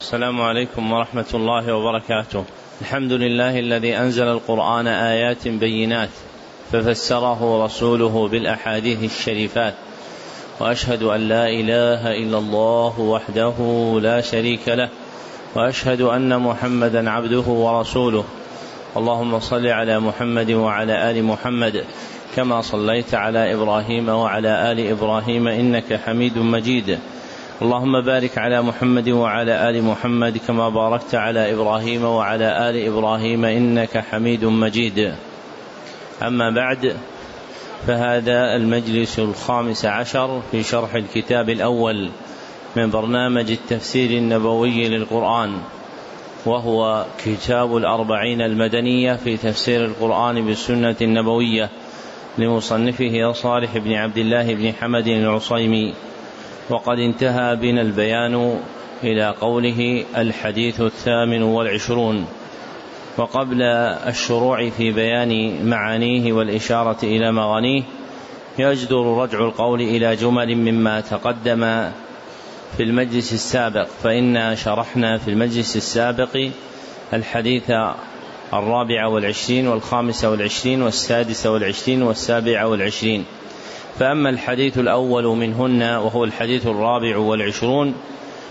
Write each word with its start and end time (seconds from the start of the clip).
السلام 0.00 0.40
عليكم 0.40 0.92
ورحمة 0.92 1.26
الله 1.34 1.74
وبركاته. 1.74 2.44
الحمد 2.80 3.12
لله 3.12 3.58
الذي 3.58 3.96
أنزل 3.96 4.28
القرآن 4.28 4.86
آيات 4.86 5.48
بينات 5.48 6.08
ففسره 6.72 7.64
رسوله 7.64 8.28
بالأحاديث 8.28 9.04
الشريفات. 9.04 9.74
وأشهد 10.60 11.02
أن 11.02 11.20
لا 11.28 11.48
إله 11.48 12.12
إلا 12.12 12.38
الله 12.38 13.00
وحده 13.00 13.54
لا 14.02 14.20
شريك 14.20 14.68
له. 14.68 14.88
وأشهد 15.54 16.00
أن 16.00 16.40
محمدا 16.40 17.10
عبده 17.10 17.48
ورسوله. 17.48 18.24
اللهم 18.96 19.40
صل 19.40 19.66
على 19.66 20.00
محمد 20.00 20.50
وعلى 20.50 21.10
آل 21.10 21.24
محمد 21.24 21.84
كما 22.36 22.60
صليت 22.60 23.14
على 23.14 23.54
إبراهيم 23.54 24.08
وعلى 24.08 24.72
آل 24.72 24.90
إبراهيم 24.90 25.48
إنك 25.48 26.00
حميد 26.06 26.38
مجيد. 26.38 26.98
اللهم 27.62 28.00
بارك 28.00 28.38
على 28.38 28.62
محمد 28.62 29.08
وعلى 29.08 29.70
آل 29.70 29.82
محمد 29.84 30.38
كما 30.38 30.68
باركت 30.68 31.14
على 31.14 31.52
إبراهيم 31.52 32.04
وعلى 32.04 32.70
آل 32.70 32.86
إبراهيم 32.86 33.44
إنك 33.44 33.98
حميد 33.98 34.44
مجيد. 34.44 35.14
أما 36.22 36.50
بعد 36.50 36.96
فهذا 37.86 38.56
المجلس 38.56 39.18
الخامس 39.18 39.84
عشر 39.84 40.42
في 40.50 40.62
شرح 40.62 40.94
الكتاب 40.94 41.50
الأول 41.50 42.10
من 42.76 42.90
برنامج 42.90 43.50
التفسير 43.50 44.10
النبوي 44.10 44.88
للقرآن 44.88 45.52
وهو 46.46 47.04
كتاب 47.24 47.76
الأربعين 47.76 48.40
المدنية 48.40 49.12
في 49.16 49.36
تفسير 49.36 49.84
القرآن 49.84 50.46
بالسنة 50.46 50.96
النبوية 51.02 51.70
لمصنفه 52.38 53.32
صالح 53.32 53.78
بن 53.78 53.92
عبد 53.92 54.18
الله 54.18 54.54
بن 54.54 54.72
حمد 54.72 55.06
العصيمي. 55.06 55.94
وقد 56.70 56.98
انتهى 56.98 57.56
بنا 57.56 57.82
البيان 57.82 58.60
إلى 59.04 59.34
قوله 59.40 60.04
الحديث 60.16 60.80
الثامن 60.80 61.42
والعشرون. 61.42 62.26
وقبل 63.18 63.62
الشروع 63.62 64.70
في 64.70 64.92
بيان 64.92 65.64
معانيه 65.66 66.32
والإشارة 66.32 66.96
إلى 67.02 67.32
مغانيه 67.32 67.82
يجدر 68.58 69.22
رجع 69.22 69.38
القول 69.38 69.80
إلى 69.80 70.16
جمل 70.16 70.56
مما 70.56 71.00
تقدم 71.00 71.90
في 72.76 72.82
المجلس 72.82 73.32
السابق. 73.32 73.86
فإنا 74.02 74.54
شرحنا 74.54 75.18
في 75.18 75.30
المجلس 75.30 75.76
السابق 75.76 76.48
الحديث 77.12 77.70
الرابع 78.52 79.06
والعشرين 79.06 79.68
والخامس 79.68 80.24
والعشرين 80.24 80.82
والسادس 80.82 81.46
والعشرين 81.46 82.02
والسابع 82.02 82.64
والعشرين. 82.64 83.24
فأما 83.98 84.30
الحديث 84.30 84.78
الأول 84.78 85.24
منهن 85.24 85.82
وهو 85.82 86.24
الحديث 86.24 86.66
الرابع 86.66 87.16
والعشرون 87.16 87.94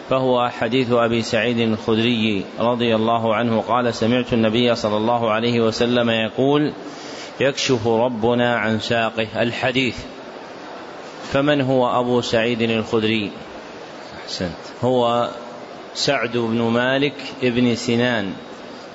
فهو 0.09 0.49
حديث 0.49 0.91
أبي 0.91 1.21
سعيد 1.21 1.59
الخدري 1.59 2.45
رضي 2.59 2.95
الله 2.95 3.35
عنه 3.35 3.61
قال 3.61 3.93
سمعت 3.93 4.33
النبي 4.33 4.75
صلى 4.75 4.97
الله 4.97 5.31
عليه 5.31 5.61
وسلم 5.61 6.09
يقول 6.09 6.73
يكشف 7.39 7.87
ربنا 7.87 8.55
عن 8.55 8.79
ساقه 8.79 9.27
الحديث. 9.41 9.97
فمن 11.31 11.61
هو 11.61 11.99
أبو 11.99 12.21
سعيد 12.21 12.61
الخدري؟ 12.61 13.31
أحسنت. 14.23 14.55
هو 14.83 15.29
سعد 15.93 16.37
بن 16.37 16.61
مالك 16.61 17.15
ابن 17.43 17.75
سنان 17.75 18.33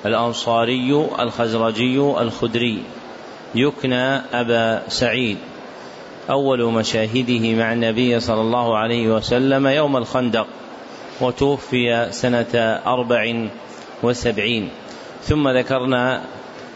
الأنصاري 0.07 1.07
الخزرجي 1.21 1.99
الخدري. 1.99 2.83
يكنى 3.55 4.17
أبا 4.17 4.89
سعيد. 4.89 5.39
أول 6.31 6.65
مشاهده 6.65 7.55
مع 7.55 7.73
النبي 7.73 8.21
صلى 8.21 8.41
الله 8.41 8.77
عليه 8.77 9.09
وسلم 9.09 9.67
يوم 9.67 9.97
الخندق 9.97 10.47
وتوفي 11.21 12.09
سنة 12.11 12.81
أربع 12.87 13.49
وسبعين. 14.03 14.69
ثم 15.23 15.49
ذكرنا 15.49 16.23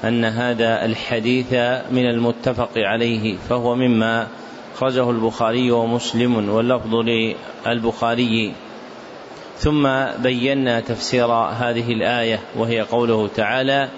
أن 0.05 0.25
هذا 0.25 0.84
الحديث 0.84 1.53
من 1.91 2.11
المتفق 2.11 2.70
عليه 2.77 3.36
فهو 3.48 3.74
مما 3.74 4.27
خرجه 4.77 5.11
البخاري 5.11 5.70
ومسلم 5.70 6.48
واللفظ 6.48 6.95
للبخاري. 6.95 8.52
ثم 9.58 9.89
بينا 10.18 10.80
تفسير 10.80 11.27
هذه 11.33 11.92
الآية 11.92 12.41
وهي 12.57 12.80
قوله 12.80 13.29
تعالى 13.36 13.89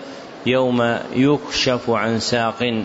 يوم 0.47 0.99
يكشف 1.15 1.91
عن 1.91 2.21
ساق. 2.21 2.85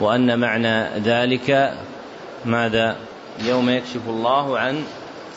وأن 0.00 0.38
معنى 0.38 0.98
ذلك 0.98 1.74
ماذا؟ 2.44 2.96
يوم 3.44 3.70
يكشف 3.70 4.08
الله 4.08 4.58
عن 4.58 4.84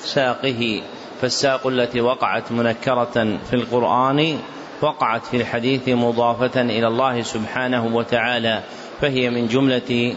ساقه. 0.03 0.81
فالساق 1.21 1.67
التي 1.67 2.01
وقعت 2.01 2.51
منكرة 2.51 3.37
في 3.49 3.53
القرآن 3.53 4.39
وقعت 4.81 5.25
في 5.25 5.37
الحديث 5.37 5.89
مضافة 5.89 6.61
إلى 6.61 6.87
الله 6.87 7.21
سبحانه 7.21 7.95
وتعالى 7.95 8.61
فهي 9.01 9.29
من 9.29 9.47
جملة 9.47 10.15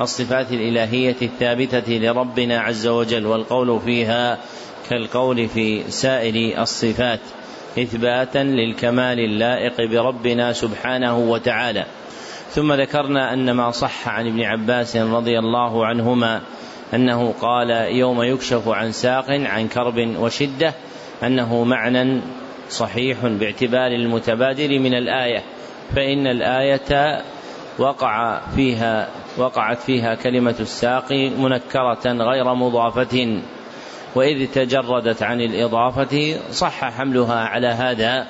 الصفات 0.00 0.52
الإلهية 0.52 1.16
الثابتة 1.22 1.92
لربنا 1.92 2.60
عز 2.60 2.86
وجل 2.86 3.26
والقول 3.26 3.80
فيها 3.80 4.38
كالقول 4.90 5.48
في 5.48 5.90
سائر 5.90 6.62
الصفات 6.62 7.20
إثباتا 7.78 8.38
للكمال 8.38 9.18
اللائق 9.20 9.90
بربنا 9.90 10.52
سبحانه 10.52 11.18
وتعالى. 11.18 11.86
ثم 12.50 12.72
ذكرنا 12.72 13.32
أن 13.32 13.50
ما 13.50 13.70
صح 13.70 14.08
عن 14.08 14.26
ابن 14.26 14.42
عباس 14.42 14.96
رضي 14.96 15.38
الله 15.38 15.86
عنهما 15.86 16.40
أنه 16.94 17.34
قال 17.40 17.70
يوم 17.70 18.22
يكشف 18.22 18.68
عن 18.68 18.92
ساق 18.92 19.30
عن 19.30 19.68
كرب 19.68 20.16
وشدة 20.20 20.74
أنه 21.22 21.64
معنى 21.64 22.20
صحيح 22.70 23.26
باعتبار 23.26 23.86
المتبادر 23.86 24.78
من 24.78 24.94
الآية 24.94 25.42
فإن 25.94 26.26
الآية 26.26 27.22
وقع 27.78 28.40
فيها 28.56 29.08
وقعت 29.38 29.78
فيها 29.78 30.14
كلمة 30.14 30.54
الساق 30.60 31.12
منكرة 31.12 32.12
غير 32.12 32.54
مضافة 32.54 33.40
وإذ 34.14 34.46
تجردت 34.46 35.22
عن 35.22 35.40
الإضافة 35.40 36.36
صح 36.50 36.84
حملها 36.84 37.40
على 37.40 37.66
هذا 37.66 38.26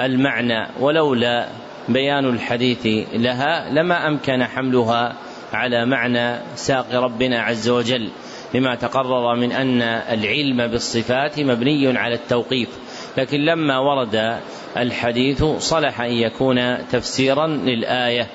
المعنى 0.00 0.68
ولولا 0.80 1.48
بيان 1.88 2.24
الحديث 2.24 2.86
لها 3.12 3.70
لما 3.70 4.08
أمكن 4.08 4.44
حملها 4.44 5.16
على 5.52 5.86
معنى 5.86 6.40
ساق 6.54 6.94
ربنا 6.94 7.42
عز 7.42 7.68
وجل 7.68 8.08
لما 8.54 8.74
تقرر 8.74 9.36
من 9.36 9.52
أن 9.52 9.82
العلم 9.82 10.66
بالصفات 10.66 11.40
مبني 11.40 11.98
على 11.98 12.14
التوقيف. 12.14 12.68
لكن 13.16 13.40
لما 13.40 13.78
ورد 13.78 14.38
الحديث 14.76 15.44
صلح 15.44 16.00
أن 16.00 16.12
يكون 16.12 16.88
تفسيرا 16.92 17.46
للآية. 17.46 18.26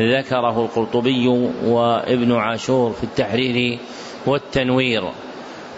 ذكره 0.00 0.64
القرطبي 0.64 1.28
وابن 1.64 2.32
عاشور 2.32 2.92
في 2.92 3.04
التحرير 3.04 3.78
والتنوير. 4.26 5.02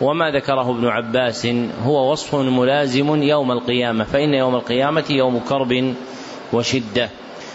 وما 0.00 0.30
ذكره 0.30 0.70
ابن 0.70 0.86
عباس 0.86 1.46
هو 1.84 2.12
وصف 2.12 2.34
ملازم 2.34 3.22
يوم 3.22 3.52
القيامة 3.52 4.04
فإن 4.04 4.34
يوم 4.34 4.54
القيامة 4.54 5.04
يوم 5.10 5.38
كرب 5.48 5.94
وشدة. 6.52 7.10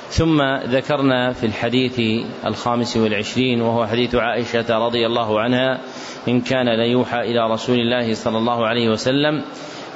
ثم 0.09 0.41
ذكرنا 0.65 1.33
في 1.33 1.45
الحديث 1.45 2.25
الخامس 2.45 2.97
والعشرين 2.97 3.61
وهو 3.61 3.87
حديث 3.87 4.15
عائشة 4.15 4.77
رضي 4.85 5.05
الله 5.05 5.39
عنها 5.39 5.79
إن 6.27 6.41
كان 6.41 6.69
ليوحى 6.69 7.19
إلى 7.19 7.51
رسول 7.51 7.79
الله 7.79 8.13
صلى 8.13 8.37
الله 8.37 8.67
عليه 8.67 8.89
وسلم 8.89 9.41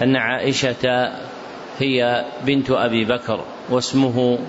أن 0.01 0.15
عائشة 0.15 1.11
هي 1.79 2.25
بنت 2.45 2.71
أبي 2.71 3.05
بكر 3.05 3.43
واسمه 3.69 4.39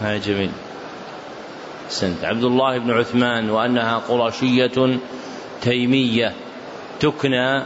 هاي 0.00 0.18
جميل. 0.18 0.50
سنت 1.88 2.24
عبد 2.24 2.44
الله 2.44 2.78
بن 2.78 2.90
عثمان 2.90 3.50
وأنها 3.50 3.98
قرشية 3.98 4.98
تيمية 5.62 6.32
تكنى 7.00 7.62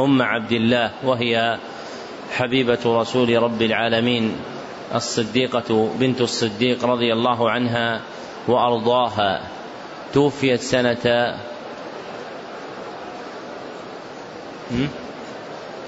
أم 0.00 0.22
عبد 0.22 0.52
الله 0.52 0.90
وهي 1.04 1.58
حبيبة 2.32 2.78
رسول 2.86 3.42
رب 3.42 3.62
العالمين 3.62 4.36
الصديقة 4.94 5.90
بنت 6.00 6.20
الصديق 6.20 6.84
رضي 6.84 7.12
الله 7.12 7.50
عنها 7.50 8.00
وأرضاها. 8.48 9.40
توفيت 10.12 10.60
سنة 10.60 11.36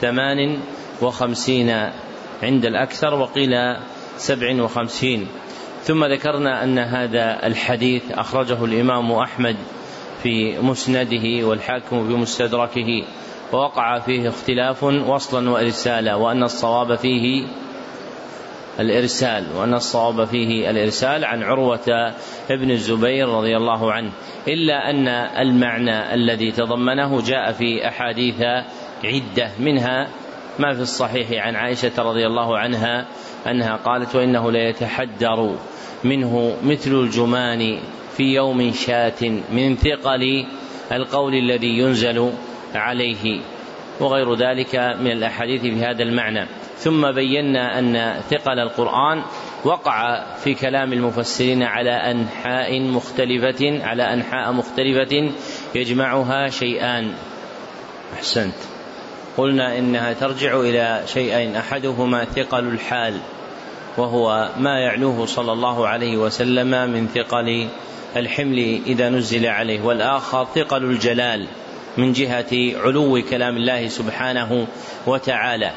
ثمان 0.00 0.61
وخمسين 1.02 1.70
عند 2.43 2.64
الأكثر 2.64 3.14
وقيل 3.14 3.76
سبع 4.17 4.62
وخمسين. 4.62 5.29
ثم 5.85 6.05
ذكرنا 6.05 6.64
أن 6.64 6.79
هذا 6.79 7.46
الحديث 7.46 8.02
أخرجه 8.11 8.64
الإمام 8.64 9.12
أحمد 9.12 9.56
في 10.23 10.58
مسنده 10.58 11.46
والحاكم 11.46 12.08
في 12.08 12.14
مستدركه 12.14 13.05
ووقع 13.52 13.99
فيه 13.99 14.29
اختلاف 14.29 14.82
وصلا 14.85 15.50
وإرسالا 15.50 16.14
وأن 16.14 16.43
الصواب 16.43 16.94
فيه 16.94 17.46
الإرسال 18.81 19.44
وأن 19.56 19.75
الصواب 19.75 20.25
فيه 20.25 20.70
الإرسال 20.70 21.25
عن 21.25 21.43
عروة 21.43 22.14
ابن 22.50 22.70
الزبير 22.70 23.29
رضي 23.29 23.56
الله 23.56 23.93
عنه. 23.93 24.11
إلا 24.49 24.91
أن 24.91 25.08
المعنى 25.49 26.14
الذي 26.14 26.52
تضمنه 26.52 27.23
جاء 27.23 27.52
في 27.52 27.88
أحاديث 27.88 28.41
عدة 29.05 29.50
منها 29.58 30.08
ما 30.58 30.75
في 30.75 30.81
الصحيح 30.81 31.46
عن 31.46 31.56
عائشة 31.56 31.93
رضي 31.99 32.26
الله 32.26 32.58
عنها 32.58 33.06
أنها 33.46 33.76
قالت 33.76 34.17
وإنه 34.17 34.50
ليتحدر 34.50 35.56
منه 36.05 36.56
مثل 36.64 36.93
الجمان 36.93 37.79
في 38.17 38.23
يوم 38.23 38.73
شاة 38.73 39.41
من 39.52 39.76
ثقل 39.76 40.46
القول 40.93 41.35
الذي 41.35 41.79
ينزل 41.79 42.32
عليه 42.76 43.41
وغير 44.00 44.35
ذلك 44.35 44.75
من 44.75 45.11
الأحاديث 45.11 45.61
في 45.61 45.85
هذا 45.85 46.03
المعنى. 46.03 46.47
ثم 46.79 47.12
بينا 47.12 47.79
أن 47.79 48.21
ثقل 48.31 48.59
القرآن 48.59 49.23
وقع 49.65 50.25
في 50.37 50.55
كلام 50.55 50.93
المفسرين 50.93 51.62
على 51.62 51.91
أنحاء 51.91 52.81
مختلفة 52.81 53.85
على 53.85 54.03
أنحاء 54.03 54.53
مختلفة 54.53 55.32
يجمعها 55.75 56.49
شيئان. 56.49 57.15
أحسنت. 58.15 58.55
قلنا 59.37 59.79
إنها 59.79 60.12
ترجع 60.12 60.61
إلى 60.61 61.03
شيئين 61.06 61.56
أحدهما 61.56 62.25
ثقل 62.25 62.65
الحال 62.65 63.20
وهو 63.97 64.50
ما 64.59 64.79
يعلوه 64.79 65.27
صلى 65.27 65.53
الله 65.53 65.88
عليه 65.88 66.17
وسلم 66.17 66.91
من 66.91 67.06
ثقل 67.06 67.69
الحمل 68.17 68.81
إذا 68.87 69.09
نزل 69.09 69.47
عليه 69.47 69.82
والآخر 69.82 70.44
ثقل 70.44 70.85
الجلال. 70.85 71.47
من 71.99 72.12
جهة 72.12 72.81
علو 72.85 73.23
كلام 73.31 73.56
الله 73.56 73.88
سبحانه 73.88 74.67
وتعالى. 75.06 75.73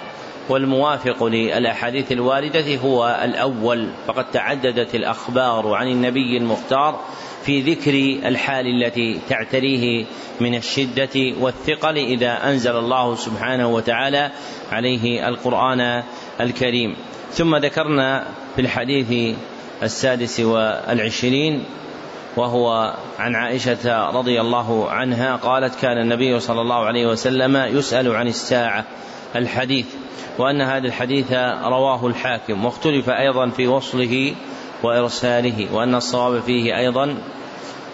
والموافق 0.50 1.24
للأحاديث 1.24 2.12
الواردة 2.12 2.76
هو 2.76 3.20
الأول 3.24 3.90
فقد 4.08 4.32
تعددت 4.32 4.96
الأخبار 4.96 5.74
عن 5.74 5.88
النبي 5.88 6.38
المختار 6.38 7.00
في 7.44 7.62
ذكر 7.62 7.94
الحال 8.28 8.66
التي 8.68 9.20
تعتريه 9.30 10.06
من 10.40 10.56
الشدة 10.56 11.34
والثقل 11.40 11.98
إذا 11.98 12.50
أنزل 12.50 12.76
الله 12.76 13.16
سبحانه 13.16 13.68
وتعالى 13.68 14.32
عليه 14.72 15.28
القرآن 15.28 16.04
الكريم. 16.42 16.96
ثم 17.32 17.56
ذكرنا 17.56 18.28
في 18.56 18.62
الحديث 18.62 19.36
السادس 19.84 20.40
والعشرين 20.40 21.64
وهو 22.38 22.94
عن 23.20 23.36
عائشة 23.36 24.10
رضي 24.10 24.42
الله 24.42 24.90
عنها 24.90 25.36
قالت 25.36 25.76
كان 25.76 25.98
النبي 25.98 26.40
صلى 26.40 26.62
الله 26.62 26.86
عليه 26.86 27.08
وسلم 27.08 27.58
يسأل 27.58 28.16
عن 28.16 28.28
الساعة 28.28 28.86
الحديث 29.36 29.86
وأن 30.38 30.62
هذا 30.62 30.88
الحديث 30.88 31.32
رواه 31.64 32.08
الحاكم 32.08 32.66
واختلف 32.66 33.10
أيضا 33.10 33.50
في 33.50 33.68
وصله 33.68 34.36
وإرساله 34.84 35.68
وأن 35.74 35.96
الصواب 35.96 36.42
فيه 36.42 36.78
أيضا 36.78 37.18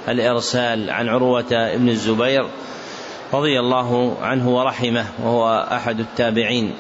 الإرسال 0.07 0.89
عن 0.89 1.09
عروة 1.09 1.75
بن 1.75 1.89
الزبير 1.89 2.47
رضي 3.33 3.59
الله 3.59 4.17
عنه 4.21 4.49
ورحمه 4.49 5.05
وهو 5.23 5.67
أحد 5.71 5.99
التابعين. 5.99 6.73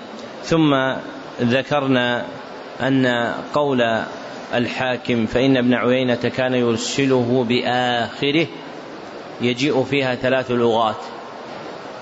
ثم 0.43 0.93
ذكرنا 1.41 2.25
أن 2.81 3.33
قول 3.53 4.03
الحاكم 4.53 5.25
فإن 5.25 5.57
ابن 5.57 5.73
عيينة 5.73 6.31
كان 6.37 6.53
يرسله 6.53 7.45
بآخره 7.49 8.47
يجيء 9.41 9.83
فيها 9.83 10.15
ثلاث 10.15 10.51
لغات 10.51 11.01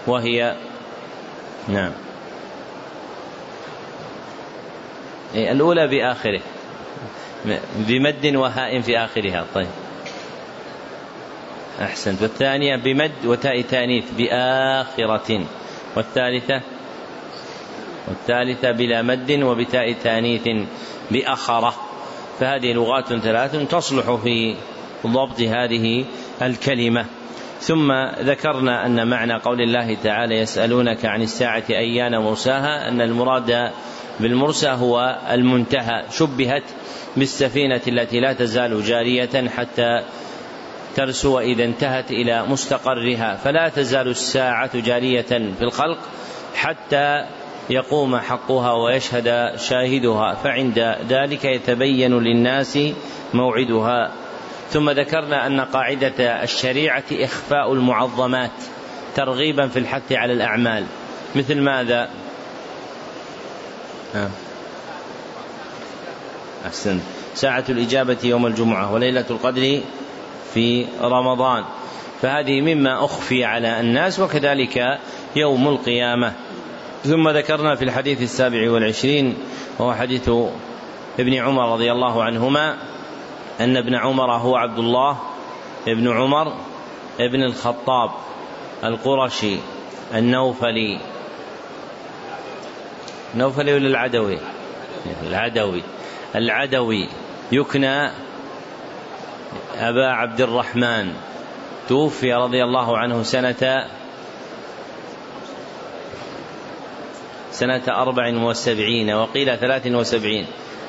وهي 0.07 0.55
نعم. 1.67 1.91
إيه، 5.35 5.51
الأولى 5.51 5.87
بآخره. 5.87 6.41
بمد 7.75 8.35
وهاء 8.35 8.81
في 8.81 8.97
آخرها. 8.97 9.45
طيب. 9.53 9.67
أحسنت. 11.81 12.21
والثانية 12.21 12.75
بمد 12.75 13.25
وتاء 13.25 13.61
تانيث 13.61 14.05
بآخرة. 14.17 15.45
والثالثة؟ 15.95 16.61
والثالثة 18.07 18.71
بلا 18.71 19.01
مد 19.01 19.31
وبتاء 19.31 19.93
تانيث 19.93 20.47
بأخرة. 21.11 21.90
فهذه 22.41 22.73
لغات 22.73 23.13
ثلاث 23.13 23.55
تصلح 23.55 24.15
في 24.23 24.55
ضبط 25.07 25.41
هذه 25.41 26.05
الكلمة. 26.41 27.05
ثم 27.59 27.91
ذكرنا 28.19 28.85
أن 28.85 29.07
معنى 29.07 29.33
قول 29.33 29.61
الله 29.61 29.97
تعالى 30.03 30.35
يسألونك 30.35 31.05
عن 31.05 31.21
الساعة 31.21 31.63
أيان 31.69 32.17
مرساها 32.17 32.89
أن 32.89 33.01
المراد 33.01 33.71
بالمرسى 34.19 34.69
هو 34.69 35.19
المنتهى. 35.31 36.03
شبهت 36.11 36.63
بالسفينة 37.17 37.81
التي 37.87 38.19
لا 38.19 38.33
تزال 38.33 38.83
جارية 38.83 39.49
حتى 39.49 40.03
ترسو 40.95 41.39
إذا 41.39 41.63
انتهت 41.63 42.11
إلى 42.11 42.43
مستقرها. 42.43 43.35
فلا 43.35 43.69
تزال 43.69 44.07
الساعة 44.07 44.79
جارية 44.79 45.21
في 45.57 45.61
الخلق 45.61 45.97
حتى 46.55 47.25
يقوم 47.71 48.17
حقها 48.17 48.73
ويشهد 48.73 49.55
شاهدها 49.57 50.35
فعند 50.35 50.95
ذلك 51.09 51.45
يتبين 51.45 52.19
للناس 52.19 52.79
موعدها. 53.33 54.11
ثم 54.69 54.89
ذكرنا 54.89 55.47
أن 55.47 55.61
قاعدة 55.61 56.43
الشريعة 56.43 57.03
إخفاء 57.11 57.73
المعظمات 57.73 58.51
ترغيبا 59.15 59.67
في 59.67 59.79
الحث 59.79 60.11
على 60.11 60.33
الأعمال. 60.33 60.85
مثل 61.35 61.61
ماذا؟ 61.61 62.09
أحسنت 66.67 67.01
ساعة 67.35 67.63
الإجابة 67.69 68.17
يوم 68.23 68.45
الجمعة 68.45 68.93
وليلة 68.93 69.25
القدر 69.29 69.81
في 70.53 70.85
رمضان. 71.01 71.63
فهذه 72.21 72.61
مما 72.61 73.05
أخفي 73.05 73.45
على 73.45 73.79
الناس 73.79 74.19
وكذلك 74.19 74.99
يوم 75.35 75.67
القيامة. 75.67 76.33
ثم 77.03 77.29
ذكرنا 77.29 77.75
في 77.75 77.83
الحديث 77.83 78.21
السابع 78.21 78.71
والعشرين 78.71 79.37
وهو 79.79 79.93
حديث 79.93 80.29
ابن 81.19 81.33
عمر 81.33 81.73
رضي 81.73 81.91
الله 81.91 82.23
عنهما 82.23 82.77
أن 83.59 83.77
ابن 83.77 83.95
عمر 83.95 84.31
هو 84.31 84.55
عبد 84.55 84.79
الله 84.79 85.17
ابن 85.87 86.11
عمر 86.11 86.53
ابن 87.19 87.43
الخطاب 87.43 88.11
القرشي 88.83 89.57
النوفلي. 90.13 90.99
نوفلي 93.35 93.73
ولا 93.73 93.87
العدوي؟ 93.87 94.37
العدوي. 95.23 95.83
العدوي 96.35 97.09
يكنى 97.51 98.11
أبا 99.77 100.07
عبد 100.07 100.41
الرحمن. 100.41 101.13
توفي 101.89 102.33
رضي 102.33 102.63
الله 102.63 102.97
عنه 102.97 103.23
سنة 103.23 103.87
سنة 107.61 107.83
أربع 107.89 108.43
وسبعين 108.43 109.09
وقيل 109.13 109.57
ثلاث 109.57 109.87
وسبعين 109.87 110.45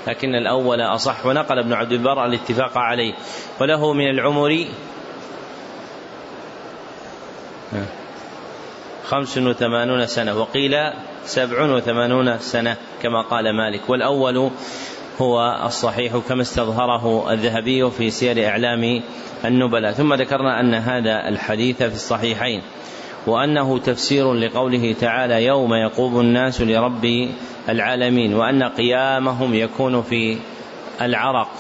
لكن 0.06 0.34
الأول 0.34 0.80
أصح 0.80 1.26
ونقل 1.26 1.58
ابن 1.58 1.72
عبد 1.72 1.92
البر 1.92 2.24
الاتفاق 2.26 2.78
عليه 2.78 3.14
وله 3.60 3.92
من 3.92 4.10
العمر 4.10 4.66
خمس 9.04 9.38
وثمانون 9.38 10.06
سنة 10.06 10.40
وقيل 10.40 10.76
سبع 11.24 11.74
وثمانون 11.74 12.38
سنة 12.38 12.76
كما 13.02 13.22
قال 13.22 13.56
مالك 13.56 13.90
والأول 13.90 14.50
هو 15.20 15.62
الصحيح 15.66 16.16
كما 16.28 16.42
استظهره 16.42 17.32
الذهبي 17.32 17.90
في 17.90 18.10
سير 18.10 18.48
إعلام 18.48 19.02
النبلاء 19.44 19.92
ثم 19.92 20.14
ذكرنا 20.14 20.60
أن 20.60 20.74
هذا 20.74 21.28
الحديث 21.28 21.76
في 21.82 21.94
الصحيحين. 21.94 22.62
وأنه 23.26 23.78
تفسير 23.78 24.34
لقوله 24.34 24.94
تعالى 25.00 25.44
يوم 25.44 25.74
يقوم 25.74 26.20
الناس 26.20 26.60
لرب 26.60 27.28
العالمين 27.68 28.34
وأن 28.34 28.62
قيامهم 28.62 29.54
يكون 29.54 30.02
في 30.02 30.38
العرق 31.00 31.50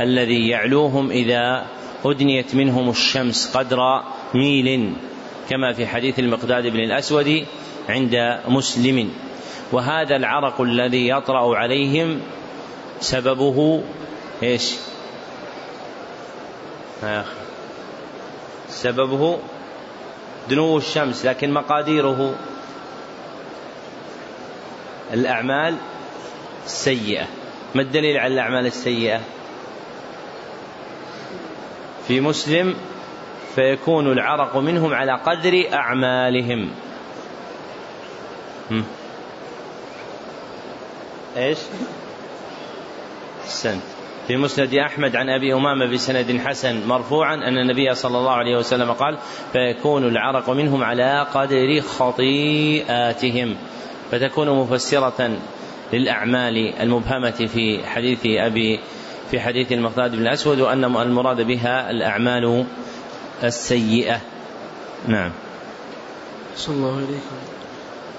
الذي 0.00 0.48
يعلوهم 0.48 1.10
إذا 1.10 1.66
أدنيت 2.04 2.54
منهم 2.54 2.90
الشمس 2.90 3.56
قدر 3.56 3.78
ميل 4.34 4.92
كما 5.50 5.72
في 5.72 5.86
حديث 5.86 6.18
المقداد 6.18 6.66
بن 6.66 6.80
الأسود 6.80 7.46
عند 7.88 8.40
مسلم 8.48 9.10
وهذا 9.72 10.16
العرق 10.16 10.60
الذي 10.60 11.08
يطرأ 11.08 11.56
عليهم 11.56 12.20
سببه 13.00 13.82
إيش؟ 14.42 14.74
سببه 18.68 19.38
دنو 20.48 20.78
الشمس 20.78 21.26
لكن 21.26 21.52
مقاديره 21.52 22.34
الأعمال 25.12 25.76
السيئة. 26.64 27.26
ما 27.74 27.82
الدليل 27.82 28.16
على 28.16 28.34
الأعمال 28.34 28.66
السيئة؟ 28.66 29.20
في 32.08 32.20
مسلم 32.20 32.76
فيكون 33.54 34.12
العرق 34.12 34.56
منهم 34.56 34.94
على 34.94 35.12
قدر 35.12 35.68
أعمالهم. 35.72 36.70
إيش؟ 41.36 41.58
السنت. 43.44 43.93
في 44.28 44.36
مسند 44.36 44.74
أحمد 44.74 45.16
عن 45.16 45.28
أبي 45.28 45.54
أمامة 45.54 45.86
بسند 45.86 46.40
حسن 46.44 46.86
مرفوعا 46.86 47.34
أن 47.34 47.58
النبي 47.58 47.94
صلى 47.94 48.18
الله 48.18 48.32
عليه 48.32 48.56
وسلم 48.56 48.92
قال 48.92 49.18
فيكون 49.52 50.04
العرق 50.04 50.50
منهم 50.50 50.84
على 50.84 51.26
قدر 51.34 51.80
خطيئاتهم. 51.80 53.56
فتكون 54.10 54.50
مفسرة 54.50 55.30
للأعمال 55.92 56.74
المبهمة 56.80 57.30
في 57.30 57.86
حديث 57.86 58.20
أبي 58.26 58.80
في 59.30 59.40
حديث 59.40 59.72
المقداد 59.72 60.16
بن 60.16 60.22
الأسود 60.22 60.60
وأن 60.60 60.84
المراد 60.84 61.40
بها 61.40 61.90
الأعمال 61.90 62.64
السيئة. 63.44 64.20
نعم. 65.08 65.30
صلى 66.56 66.76
الله 66.76 66.96
عليكم 66.96 67.63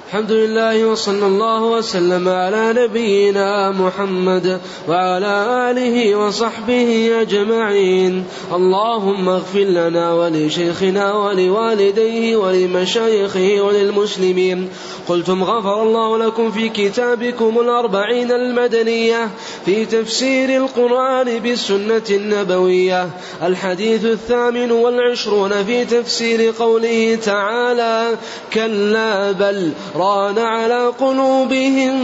الحمد 0.06 0.32
لله 0.32 0.86
وصلى 0.86 1.28
الله 1.28 1.64
وسلم 1.64 2.30
على 2.30 2.74
نبينا 2.78 3.72
محمد 3.72 4.60
وعلى 4.90 5.34
آله 5.72 6.16
وصحبه 6.16 7.12
أجمعين. 7.22 8.24
اللهم 8.54 9.30
اغفر 9.30 9.60
لنا 9.60 10.14
ولشيخنا 10.14 11.14
ولوالديه 11.14 12.36
ولمشايخه 12.36 13.62
وللمسلمين. 13.62 14.70
قلتم 15.08 15.44
غفر 15.44 15.84
الله 15.84 16.18
لكم 16.18 16.52
في 16.52 16.70
كتابكم 16.70 17.60
الأربعين 17.60 18.32
المدنية 18.32 19.30
في 19.66 19.86
تفسير 19.86 20.50
القرآن 20.64 21.40
بالسنة 21.40 22.08
النبوية. 22.10 23.10
الحديث 23.44 24.06
الثامن 24.06 24.72
والعشرون 24.72 25.64
في 25.66 25.86
تفسير 25.86 26.54
قوله 26.60 27.16
تعالى 27.26 28.18
كلا 28.54 29.32
بل 29.32 29.72
ران 29.96 30.40
على 30.40 30.88
قلوبهم 31.00 31.96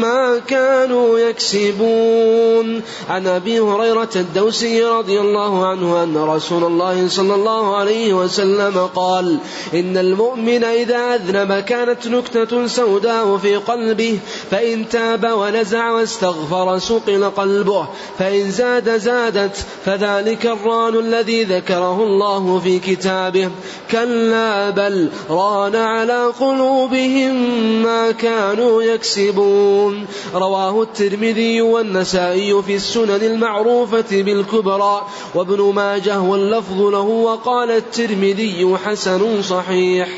ما 0.00 0.38
كانوا 0.38 1.18
يكسبون. 1.18 2.82
عن 3.08 3.26
أبي 3.26 3.60
هريرة 3.60 4.08
الدوسي 4.16 4.84
رضي 4.84 5.20
الله 5.20 5.66
عنه 5.66 6.02
أن 6.02 6.16
رسول 6.16 6.64
الله 6.64 7.08
صلى 7.08 7.34
الله 7.34 7.76
عليه 7.76 8.14
وسلم 8.14 8.88
قال 8.94 9.38
إن 9.74 9.96
المؤمن 9.96 10.64
إذا 10.64 11.14
أذنب 11.14 11.52
كانت 11.52 12.06
نكتة 12.06 12.66
سوداء 12.66 13.36
في 13.36 13.56
قلبه 13.56 14.18
فإن 14.50 14.88
تاب 14.88 15.24
ونزع 15.32 15.90
واستغفر 15.90 16.78
سقل 16.78 17.30
قلبه 17.30 17.86
فإن 18.18 18.50
زاد 18.50 18.98
زادت 18.98 19.56
فذلك 19.84 20.46
الران 20.46 20.94
الذي 20.94 21.44
ذكره 21.44 22.02
الله 22.02 22.58
في 22.58 22.78
كتابه. 22.78 23.50
كلا 23.90 24.70
بل 24.70 25.08
ران 25.30 25.76
على 25.76 26.32
قلوبهم 26.40 27.37
ما 27.82 28.12
كانوا 28.12 28.82
يكسبون. 28.82 30.06
رواه 30.34 30.82
الترمذي 30.82 31.62
والنسائي 31.62 32.62
في 32.62 32.74
السنن 32.74 33.22
المعروفة 33.22 34.22
بالكبرى. 34.22 35.06
وابن 35.34 35.72
ماجه 35.74 36.20
واللفظ 36.20 36.80
له 36.80 37.00
وقال 37.00 37.70
الترمذي 37.70 38.76
حسن 38.84 39.42
صحيح. 39.42 40.08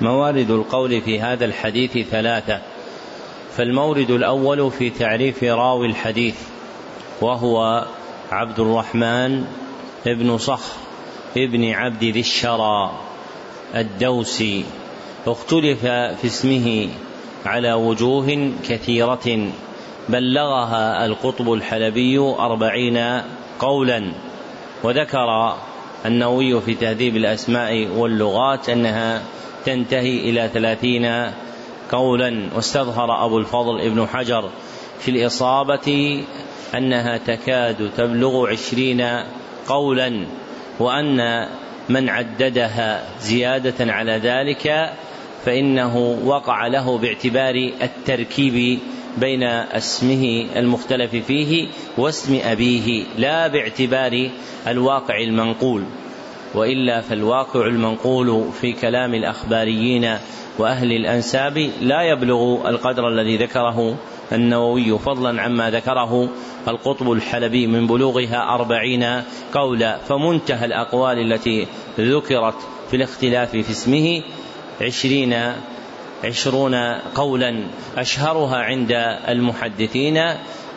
موارد 0.00 0.50
القول 0.50 1.00
في 1.00 1.20
هذا 1.20 1.44
الحديث 1.44 2.08
ثلاثة. 2.10 2.60
فالمورد 3.56 4.10
الأول 4.10 4.70
في 4.70 4.90
تعريف 4.90 5.44
راوي 5.44 5.86
الحديث 5.86 6.34
وهو 7.20 7.84
عبد 8.32 8.60
الرحمن 8.60 9.44
ابن 10.06 10.38
صخر 10.38 10.72
ابن 11.36 11.70
عبد 11.70 12.04
ذي 12.04 12.20
الشرى 12.20 12.90
الدوسي. 13.74 14.64
اختلف 15.32 15.86
في 15.86 16.24
اسمه 16.24 16.88
على 17.46 17.72
وجوه 17.72 18.52
كثيرة 18.68 19.50
بلغها 20.08 21.06
القطب 21.06 21.52
الحلبي 21.52 22.18
أربعين 22.18 23.22
قولا 23.58 24.12
وذكر 24.82 25.56
النووي 26.06 26.60
في 26.60 26.74
تهذيب 26.74 27.16
الأسماء 27.16 27.86
واللغات 27.96 28.68
أنها 28.68 29.22
تنتهي 29.64 30.30
إلى 30.30 30.50
ثلاثين 30.54 31.32
قولا. 31.92 32.48
واستظهر 32.56 33.24
أبو 33.24 33.38
الفضل 33.38 33.80
ابن 33.80 34.06
حجر 34.06 34.50
في 34.98 35.10
الإصابة 35.10 36.24
أنها 36.74 37.18
تكاد 37.18 37.90
تبلغ 37.96 38.48
عشرين 38.48 39.08
قولا 39.68 40.26
وأن 40.78 41.48
من 41.88 42.08
عددها 42.08 43.04
زيادة 43.20 43.92
على 43.92 44.12
ذلك 44.12 44.92
فإنه 45.46 46.18
وقع 46.24 46.66
له 46.66 46.98
باعتبار 46.98 47.54
التركيب 47.82 48.78
بين 49.18 49.42
اسمه 49.42 50.46
المختلف 50.56 51.16
فيه 51.16 51.68
واسم 51.98 52.38
أبيه 52.44 53.04
لا 53.18 53.46
باعتبار 53.46 54.30
الواقع 54.66 55.20
المنقول 55.20 55.84
وإلا 56.54 57.00
فالواقع 57.00 57.66
المنقول 57.66 58.52
في 58.60 58.72
كلام 58.72 59.14
الأخباريين 59.14 60.18
وأهل 60.58 60.92
الأنساب 60.92 61.70
لا 61.80 62.02
يبلغ 62.02 62.68
القدر 62.68 63.08
الذي 63.08 63.36
ذكره 63.36 63.96
النووي 64.32 64.98
فضلا 64.98 65.42
عما 65.42 65.70
ذكره 65.70 66.28
القطب 66.68 67.12
الحلبي 67.12 67.66
من 67.66 67.86
بلوغها 67.86 68.54
أربعين 68.54 69.22
قولا 69.54 69.98
فمنتهى 69.98 70.64
الأقوال 70.64 71.32
التي 71.32 71.66
ذكرت 72.00 72.54
في 72.90 72.96
الاختلاف 72.96 73.50
في 73.50 73.60
اسمه 73.70 74.22
عشرين 74.80 75.52
عشرون 76.24 76.74
قولا 77.14 77.64
أشهرها 77.96 78.56
عند 78.56 78.92
المحدثين 79.28 80.16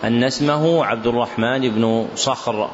أن 0.03 0.23
اسمه 0.23 0.85
عبد 0.85 1.07
الرحمن 1.07 1.69
بن 1.69 2.07
صخر 2.15 2.69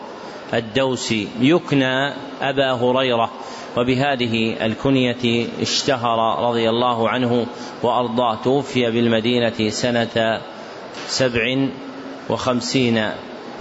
الدوسي. 0.53 1.27
يكنى 1.39 2.13
أبا 2.41 2.71
هريرة 2.71 3.31
وبهذه 3.77 4.65
الكنية 4.65 5.47
اشتهر 5.61 6.47
رضي 6.49 6.69
الله 6.69 7.09
عنه 7.09 7.45
وأرضاه. 7.83 8.35
توفي 8.43 8.91
بالمدينة 8.91 9.69
سنة 9.69 10.41
سبع 11.07 11.67
وخمسين 12.29 13.09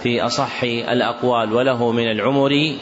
في 0.02 0.22
أصح 0.22 0.62
الأقوال 0.62 1.52
وله 1.52 1.92
من 1.92 2.10
العمر 2.10 2.76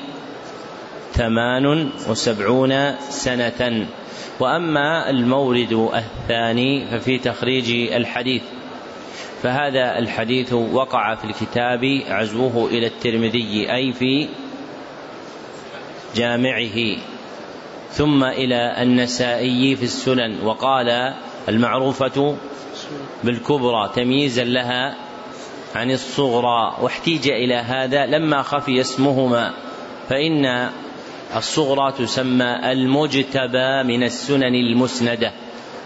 ثمان 1.12 1.90
وسبعون 2.08 2.96
سنة. 3.10 3.86
وأما 4.42 5.10
المورد 5.10 5.90
الثاني 5.94 6.86
ففي 6.86 7.18
تخريج 7.18 7.92
الحديث 7.92 8.42
فهذا 9.42 9.98
الحديث 9.98 10.52
وقع 10.52 11.14
في 11.14 11.24
الكتاب 11.24 12.02
عزوه 12.08 12.66
إلى 12.66 12.86
الترمذي 12.86 13.72
أي 13.74 13.92
في 13.92 14.28
جامعه 16.16 16.96
ثم 17.90 18.24
إلى 18.24 18.82
النسائي 18.82 19.76
في 19.76 19.82
السنن 19.82 20.42
وقال 20.44 21.14
المعروفة 21.48 22.36
بالكبرى 23.24 23.90
تمييزا 23.94 24.44
لها 24.44 24.96
عن 25.74 25.90
الصغرى 25.90 26.76
واحتيج 26.80 27.28
إلى 27.28 27.54
هذا 27.54 28.06
لما 28.06 28.42
خفي 28.42 28.80
اسمهما 28.80 29.52
فإن 30.08 30.70
الصغرى 31.36 31.92
تسمى 31.92 32.72
المجتبى 32.72 33.82
من 33.82 34.02
السنن 34.02 34.54
المسندة 34.54 35.32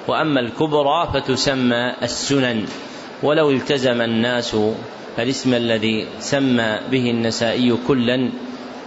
وأما 0.09 0.41
الكبرى 0.41 1.09
فتسمى 1.15 1.95
السنن. 2.03 2.67
ولو 3.23 3.51
التزم 3.51 4.01
الناس 4.01 4.57
الاسم 5.19 5.55
الذي 5.55 6.07
سمى 6.19 6.79
به 6.91 7.11
النسائي 7.11 7.77
كلا 7.89 8.31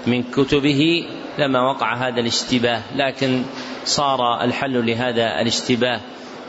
من 0.07 0.23
كتبه 0.23 1.05
لما 1.39 1.61
وقع 1.61 1.95
هذا 2.07 2.19
الاشتباه 2.19 2.81
لكن 2.95 3.43
صار 3.85 4.43
الحل 4.43 4.85
لهذا 4.85 5.41
الاشتباه 5.41 6.01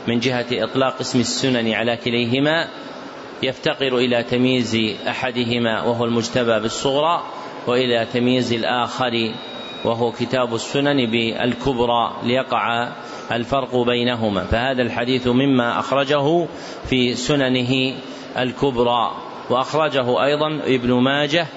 من 0.07 0.19
جهة 0.19 0.45
إطلاق 0.51 0.99
اسم 0.99 1.19
السنن 1.19 1.73
على 1.73 1.97
كليهما 1.97 2.67
يفتقر 3.43 3.97
إلى 3.97 4.23
تمييز 4.23 4.77
أحدهما 5.07 5.83
وهو 5.83 6.05
المجتبى 6.05 6.59
بالصغرى 6.59 7.23
وإلى 7.67 8.07
تمييز 8.13 8.53
الآخر 8.53 9.33
وهو 9.83 10.11
كتاب 10.11 10.55
السنن 10.55 11.11
بالكبرى 11.11 12.13
ليقع 12.23 12.91
الفرق 13.31 13.75
بينهما. 13.75 14.43
فهذا 14.43 14.81
الحديث 14.81 15.27
مما 15.27 15.79
أخرجه 15.79 16.47
في 16.85 17.13
سننه 17.15 17.93
الكبرى 18.37 19.11
وأخرجه 19.49 20.23
أيضا 20.23 20.61
ابن 20.65 20.93
ماجه 20.93 21.47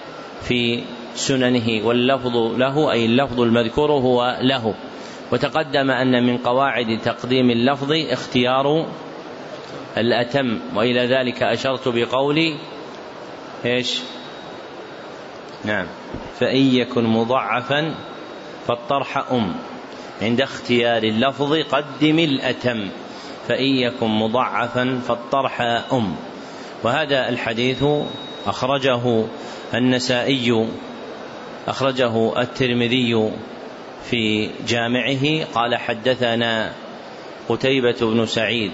في 0.43 0.83
سننه 1.14 1.87
واللفظ 1.87 2.37
له 2.37 2.93
أي 2.93 3.04
اللفظ 3.04 3.40
المذكور 3.40 3.93
هو 3.93 4.38
له. 4.40 4.75
وتقدم 5.33 5.90
أن 5.90 6.26
من 6.26 6.38
قواعد 6.38 6.99
تقديم 7.04 7.50
اللفظ 7.50 7.93
اختيار 7.93 8.87
الأتم 9.97 10.59
وإلى 10.75 11.07
ذلك 11.07 11.43
أشرت 11.43 11.88
بقولي 11.88 12.57
إيش؟ 13.64 14.00
نعم. 15.64 15.87
فإن 16.40 16.75
يكن 16.75 17.04
مضعفا 17.04 17.94
فالطرح 18.66 19.33
أم. 19.33 19.54
عند 20.23 20.40
اختيار 20.40 21.02
اللفظ 21.02 21.52
قدم 21.52 22.18
الأتم. 22.18 22.88
فإن 23.49 23.66
يكن 23.66 24.06
مضعفا 24.06 25.00
فالطرح 25.09 25.61
أم. 25.92 26.16
وهذا 26.83 27.28
الحديث 27.28 27.85
أخرجه 28.47 29.25
النسائي 29.75 30.68
أخرجه 31.68 32.40
الترمذي 32.40 33.30
في 34.11 34.50
جامعه. 34.68 35.44
قال 35.54 35.76
حدثنا 35.76 36.73
قتيبة 37.49 37.97
بن 38.00 38.26
سعيد 38.26 38.73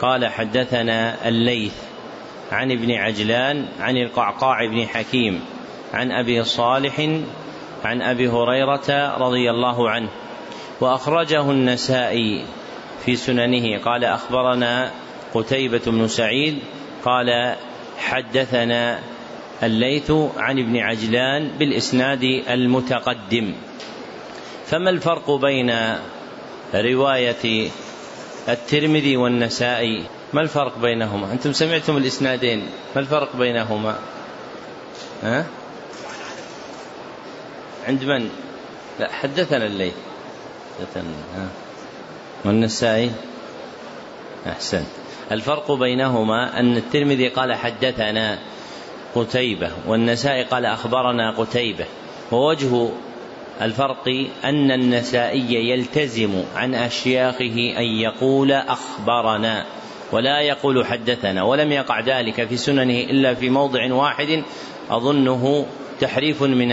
قال 0.00 0.26
حدثنا 0.26 1.28
الليث 1.28 1.74
عن 2.52 2.72
ابن 2.72 2.92
عجلان 2.92 3.66
عن 3.80 3.96
القعقاع 3.96 4.66
بن 4.66 4.86
حكيم 4.86 5.40
عن 5.94 6.12
أبي 6.12 6.44
صالح 6.44 7.00
عن 7.84 8.02
أبي 8.02 8.28
هريرة 8.28 9.16
رضي 9.18 9.50
الله 9.50 9.90
عنه. 9.90 10.08
وأخرجه 10.80 11.50
النسائي 11.50 12.44
في 13.04 13.16
سننه. 13.16 13.78
قال 13.78 14.04
أخبرنا 14.04 14.90
قتيبة 15.34 15.80
بن 15.86 16.08
سعيد 16.08 16.58
قال 17.04 17.56
حدثنا 17.98 19.00
الليث 19.62 20.10
عن 20.36 20.58
ابن 20.58 20.76
عجلان 20.76 21.50
بالإسناد 21.58 22.22
المتقدم. 22.48 23.54
فما 24.66 24.90
الفرق 24.90 25.30
بين 25.30 25.74
رواية 26.74 27.70
الترمذي 28.48 29.16
والنسائي؟ 29.16 30.02
ما 30.32 30.40
الفرق 30.40 30.78
بينهما؟ 30.78 31.32
أنتم 31.32 31.52
سمعتم 31.52 31.96
الإسنادين 31.96 32.62
ما 32.94 33.00
الفرق 33.00 33.36
بينهما؟ 33.36 33.98
ها؟ 35.22 35.46
عند 37.88 38.04
من؟ 38.04 38.28
لا 39.00 39.12
حدثنا 39.12 39.66
الليث 39.66 39.94
حدثنا 40.80 41.48
والنسائي؟ 42.44 43.10
أحسن 44.46 44.84
الفرق 45.32 45.72
بينهما 45.72 46.60
أن 46.60 46.76
الترمذي 46.76 47.28
قال 47.28 47.54
حدثنا 47.54 48.38
قتيبة 49.14 49.70
والنسائي 49.86 50.44
قال 50.44 50.66
أخبرنا 50.66 51.30
قتيبة. 51.30 51.84
ووجه 52.32 52.88
الفرق 53.62 54.08
أن 54.44 54.70
النسائي 54.70 55.70
يلتزم 55.70 56.44
عن 56.56 56.74
أشياخه 56.74 57.74
أن 57.78 57.84
يقول 57.84 58.52
أخبرنا 58.52 59.66
ولا 60.12 60.40
يقول 60.40 60.86
حدثنا 60.86 61.42
ولم 61.42 61.72
يقع 61.72 62.00
ذلك 62.00 62.48
في 62.48 62.56
سننه 62.56 63.00
إلا 63.00 63.34
في 63.34 63.50
موضع 63.50 63.92
واحد. 63.92 64.42
أظنه 64.90 65.66
تحريف 66.00 66.42
من 66.42 66.72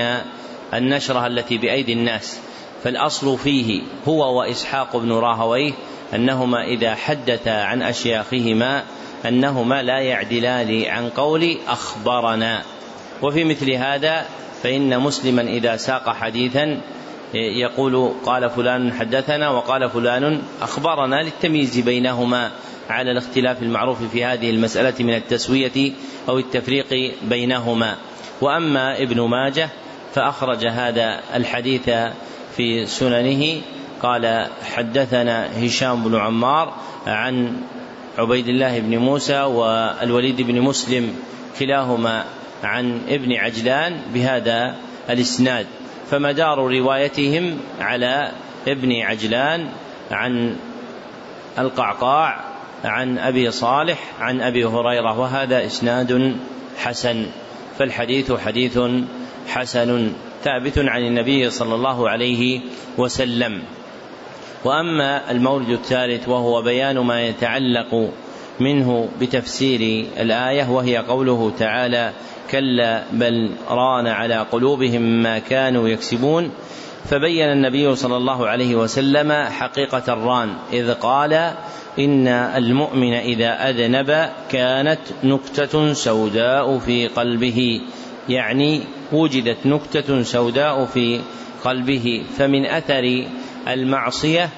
النشرة 0.77 1.27
التي 1.27 1.57
بأيدي 1.57 1.93
الناس 1.93 2.39
فالأصل 2.83 3.37
فيه 3.37 3.81
هو 4.07 4.39
وإسحاق 4.39 4.97
بن 4.97 5.11
راهويه 5.11 5.73
أنهما 6.13 6.63
إذا 6.63 6.95
حدثا 6.95 7.49
عن 7.63 7.81
أشياخهما 7.81 8.83
أنهما 9.27 9.81
لا 9.81 9.99
يعدلان 9.99 10.85
عن 10.85 11.09
قول 11.09 11.57
أخبرنا. 11.67 12.61
وفي 13.21 13.43
مثل 13.43 13.71
هذا 13.71 14.25
فإن 14.63 14.99
مسلما 14.99 15.41
إذا 15.41 15.77
ساق 15.77 16.09
حديثا 16.09 16.81
يقول 17.33 18.11
قال 18.25 18.49
فلان 18.49 18.93
حدثنا 18.93 19.49
وقال 19.49 19.89
فلان 19.89 20.41
أخبرنا 20.61 21.15
للتمييز 21.23 21.79
بينهما 21.79 22.51
على 22.89 23.11
الاختلاف 23.11 23.61
المعروف 23.61 24.03
في 24.11 24.25
هذه 24.25 24.49
المسألة 24.49 24.93
من 24.99 25.13
التسوية 25.13 25.91
أو 26.29 26.39
التفريق 26.39 27.13
بينهما. 27.23 27.95
وأما 28.41 29.01
ابن 29.01 29.21
ماجه 29.21 29.69
فأخرج 30.15 30.65
هذا 30.65 31.19
الحديث 31.35 31.89
في 32.57 32.85
سننه. 32.85 33.61
قال 34.01 34.47
حدثنا 34.75 35.65
هشام 35.65 36.03
بن 36.03 36.15
عمار 36.15 36.73
عن 37.07 37.61
عبيد 38.17 38.47
الله 38.47 38.79
بن 38.79 38.97
موسى 38.97 39.41
والوليد 39.41 40.41
بن 40.41 40.61
مسلم 40.61 41.15
كلاهما 41.59 42.25
عن 42.63 43.01
ابن 43.09 43.33
عجلان 43.33 44.01
بهذا 44.13 44.75
الإسناد. 45.09 45.65
فمدار 46.11 46.57
روايتهم 46.57 47.59
على 47.79 48.31
ابن 48.67 49.01
عجلان 49.01 49.67
عن 50.11 50.55
القعقاع 51.59 52.43
عن 52.83 53.17
أبي 53.17 53.51
صالح 53.51 53.99
عن 54.19 54.41
أبي 54.41 54.65
هريرة 54.65 55.19
وهذا 55.19 55.65
إسناد 55.65 56.35
حسن. 56.77 57.25
فالحديث 57.79 58.33
حديث 58.33 58.79
حسن 59.47 60.11
ثابت 60.43 60.77
عن 60.77 61.01
النبي 61.01 61.49
صلى 61.49 61.75
الله 61.75 62.09
عليه 62.09 62.59
وسلم. 62.97 63.61
وأما 64.65 65.31
المورد 65.31 65.69
الثالث 65.69 66.29
وهو 66.29 66.61
بيان 66.61 66.99
ما 66.99 67.21
يتعلق 67.27 68.09
منه 68.59 69.09
بتفسير 69.21 70.05
الآية 70.19 70.69
وهي 70.69 70.97
قوله 70.97 71.51
تعالى 71.59 72.11
كلا 72.51 73.03
بل 73.11 73.51
ران 73.69 74.07
على 74.07 74.35
قلوبهم 74.51 75.01
ما 75.01 75.39
كانوا 75.39 75.89
يكسبون 75.89 76.51
فبين 77.05 77.51
النبي 77.51 77.95
صلى 77.95 78.17
الله 78.17 78.47
عليه 78.47 78.75
وسلم 78.75 79.31
حقيقة 79.31 80.13
الران 80.13 80.53
إذ 80.73 80.93
قال 80.93 81.33
إن 81.99 82.27
المؤمن 82.27 83.13
إذا 83.13 83.69
أذنب 83.69 84.29
كانت 84.51 84.99
نكتة 85.23 85.93
سوداء 85.93 86.77
في 86.77 87.07
قلبه 87.07 87.81
يعني 88.29 88.81
وجدت 89.11 89.57
نكتة 89.65 90.23
سوداء 90.23 90.85
في 90.85 91.21
قلبه 91.63 92.23
فمن 92.37 92.65
أثر 92.65 93.27
المعصية 93.67 94.49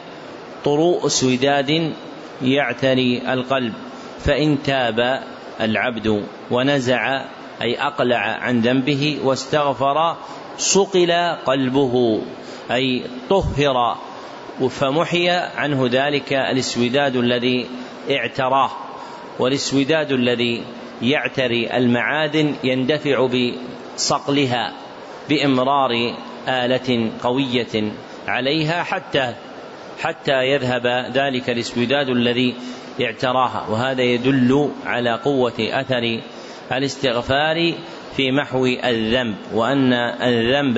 طروء 0.66 1.08
سوداد 1.08 1.94
يعتري 2.42 3.34
القلب 3.34 3.74
فإن 4.20 4.64
تاب 4.64 5.24
العبد 5.62 6.24
ونزع 6.52 7.26
أي 7.62 7.82
أقلع 7.82 8.18
عن 8.18 8.62
ذنبه 8.62 9.20
واستغفر 9.24 10.16
صقل 10.58 11.12
قلبه 11.46 12.22
أي 12.72 13.04
طهر 13.30 13.98
فمحي 14.70 15.30
عنه 15.30 15.88
ذلك 15.92 16.34
الاسوداد 16.34 17.16
الذي 17.16 17.68
اعتراه 18.12 18.72
والاسوداد 19.40 20.12
الذي 20.12 20.64
يعتري 21.02 21.78
المعادن 21.78 22.56
يندفع 22.64 23.28
بصقلها 23.98 24.74
بإمرار 25.30 25.92
آلة 26.48 27.12
قوية 27.24 27.92
عليها 28.28 28.84
حتى 28.84 29.34
حتى 30.02 30.44
يذهب 30.44 30.88
ذلك 31.14 31.50
الاسوداد 31.50 32.10
الذي 32.10 32.56
اعتراها. 33.02 33.68
وهذا 33.70 34.02
يدل 34.02 34.70
على 34.86 35.14
قوة 35.14 35.54
أثر 35.60 36.22
الاستغفار 36.72 37.74
في 38.16 38.32
محو 38.32 38.66
الذنب 38.66 39.36
وأن 39.54 39.94
الذنب 39.94 40.78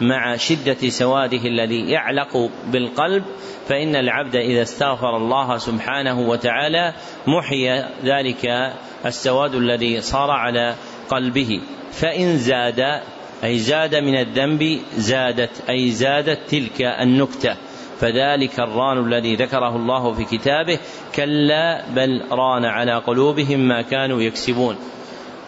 مع 0.00 0.36
شدة 0.36 0.88
سواده 0.88 1.42
الذي 1.44 1.90
يعلق 1.90 2.50
بالقلب 2.66 3.24
فإن 3.68 3.96
العبد 3.96 4.36
إذا 4.36 4.62
استغفر 4.62 5.16
الله 5.16 5.56
سبحانه 5.56 6.20
وتعالى 6.20 6.94
محي 7.26 7.84
ذلك 8.04 8.72
السواد 9.06 9.54
الذي 9.54 10.00
صار 10.00 10.30
على 10.30 10.74
قلبه. 11.08 11.60
فإن 12.00 12.38
زاد 12.38 13.00
أي 13.44 13.58
زاد 13.58 13.94
من 13.94 14.14
الذنب 14.14 14.80
زادت 14.96 15.50
أي 15.70 15.90
زادت 15.90 16.38
تلك 16.48 16.82
النكتة. 16.82 17.56
فذلك 18.00 18.60
الران 18.60 19.06
الذي 19.06 19.36
ذكره 19.36 19.76
الله 19.76 20.12
في 20.12 20.24
كتابه 20.24 20.78
كلا 21.14 21.82
بل 21.90 22.22
ران 22.30 22.64
على 22.64 22.94
قلوبهم 22.94 23.60
ما 23.68 23.82
كانوا 23.82 24.22
يكسبون. 24.22 24.76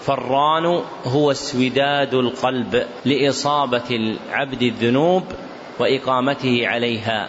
فالران 0.03 0.83
هو 1.05 1.31
اسوداد 1.31 2.15
القلب 2.15 2.87
لإصابة 3.05 3.91
العبد 3.91 4.63
الذنوب 4.63 5.23
وإقامته 5.79 6.67
عليها. 6.67 7.29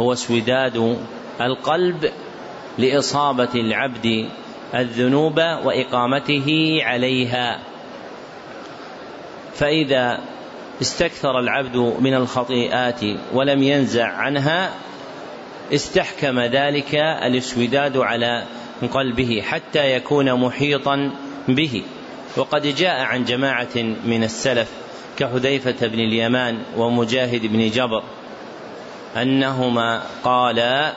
هو 0.00 0.12
اسوداد 0.12 0.96
القلب 1.40 2.10
لإصابة 2.78 3.54
العبد 3.54 4.28
الذنوب 4.74 5.38
وإقامته 5.38 6.78
عليها. 6.82 7.67
فإذا 9.58 10.20
استكثر 10.82 11.38
العبد 11.38 11.76
من 11.76 12.14
الخطيئات 12.14 13.00
ولم 13.32 13.62
ينزع 13.62 14.06
عنها 14.06 14.70
استحكم 15.72 16.40
ذلك 16.40 16.94
الاسوداد 16.94 17.96
على 17.96 18.44
قلبه 18.92 19.42
حتى 19.42 19.92
يكون 19.92 20.34
محيطا 20.34 21.10
به. 21.48 21.82
وقد 22.36 22.66
جاء 22.66 23.00
عن 23.00 23.24
جماعة 23.24 23.76
من 24.04 24.24
السلف 24.24 24.68
كحذيفة 25.18 25.86
بن 25.86 25.98
اليمان 25.98 26.58
ومجاهد 26.76 27.46
بن 27.46 27.70
جبر 27.70 28.02
أنهما 29.16 30.02
قالا 30.24 30.92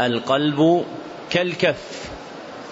القلب 0.00 0.84
كالكف 1.30 2.10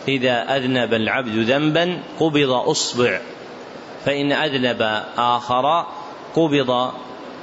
إذا 0.09 0.57
أذنب 0.57 0.95
العبد 0.95 1.51
ذنبا 1.51 1.99
قبض 2.21 2.51
أصبع. 2.51 3.21
فإن 4.07 4.33
أذنب 4.33 5.03
آخر 5.19 5.87
قبض 6.37 6.93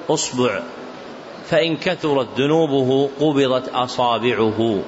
أصبع 0.09 0.59
فإن 1.45 1.77
كثرت 1.77 2.27
ذنوبه 2.37 3.09
قبضت 3.19 3.69
أصابعه 3.69 4.83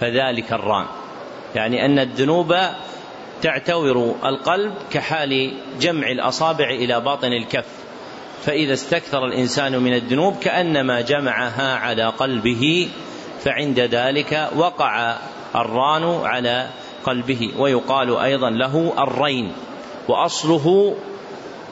فذلك 0.00 0.52
الران. 0.52 0.86
يعني 1.54 1.84
أن 1.84 1.98
الذنوب 1.98 2.56
تعتور 3.42 4.14
القلب 4.24 4.74
كحال 4.92 5.52
جمع 5.80 6.10
الأصابع 6.10 6.70
إلى 6.70 7.00
باطن 7.00 7.32
الكف. 7.32 7.66
فإذا 8.42 8.72
استكثر 8.72 9.24
الإنسان 9.24 9.78
من 9.78 9.94
الذنوب 9.94 10.36
كأنما 10.38 11.00
جمعها 11.00 11.76
على 11.76 12.04
قلبه 12.04 12.88
فعند 13.40 13.80
ذلك 13.80 14.50
وقع 14.56 15.16
الران 15.56 16.20
على 16.24 16.68
قلبه. 17.04 17.52
ويقال 17.58 18.16
أيضا 18.16 18.50
له 18.50 18.92
الرين 18.98 19.52
وأصله 20.08 20.94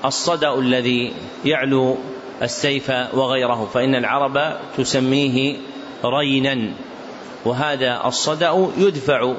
الصدأ 0.04 0.54
الذي 0.54 1.12
يعلو 1.44 1.96
السيف 2.42 2.90
وغيره 2.90 3.70
فإن 3.74 3.94
العرب 3.94 4.56
تسميه 4.76 5.56
رينا 6.04 6.72
وهذا 7.44 8.02
الصدأ 8.06 8.68
يدفع 8.78 9.34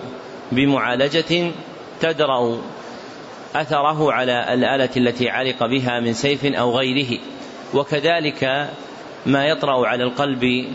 بمعالجة 0.52 1.52
تدرأ 2.02 2.58
أثره 3.56 4.12
على 4.12 4.54
الآلة 4.54 4.90
التي 4.98 5.30
علق 5.30 5.66
بها 5.66 6.00
من 6.00 6.14
سيف 6.14 6.46
أو 6.46 6.78
غيره 6.78 7.20
وكذلك 7.74 8.70
ما 9.26 9.46
يطرأ 9.46 9.88
على 9.88 10.04
القلب 10.04 10.66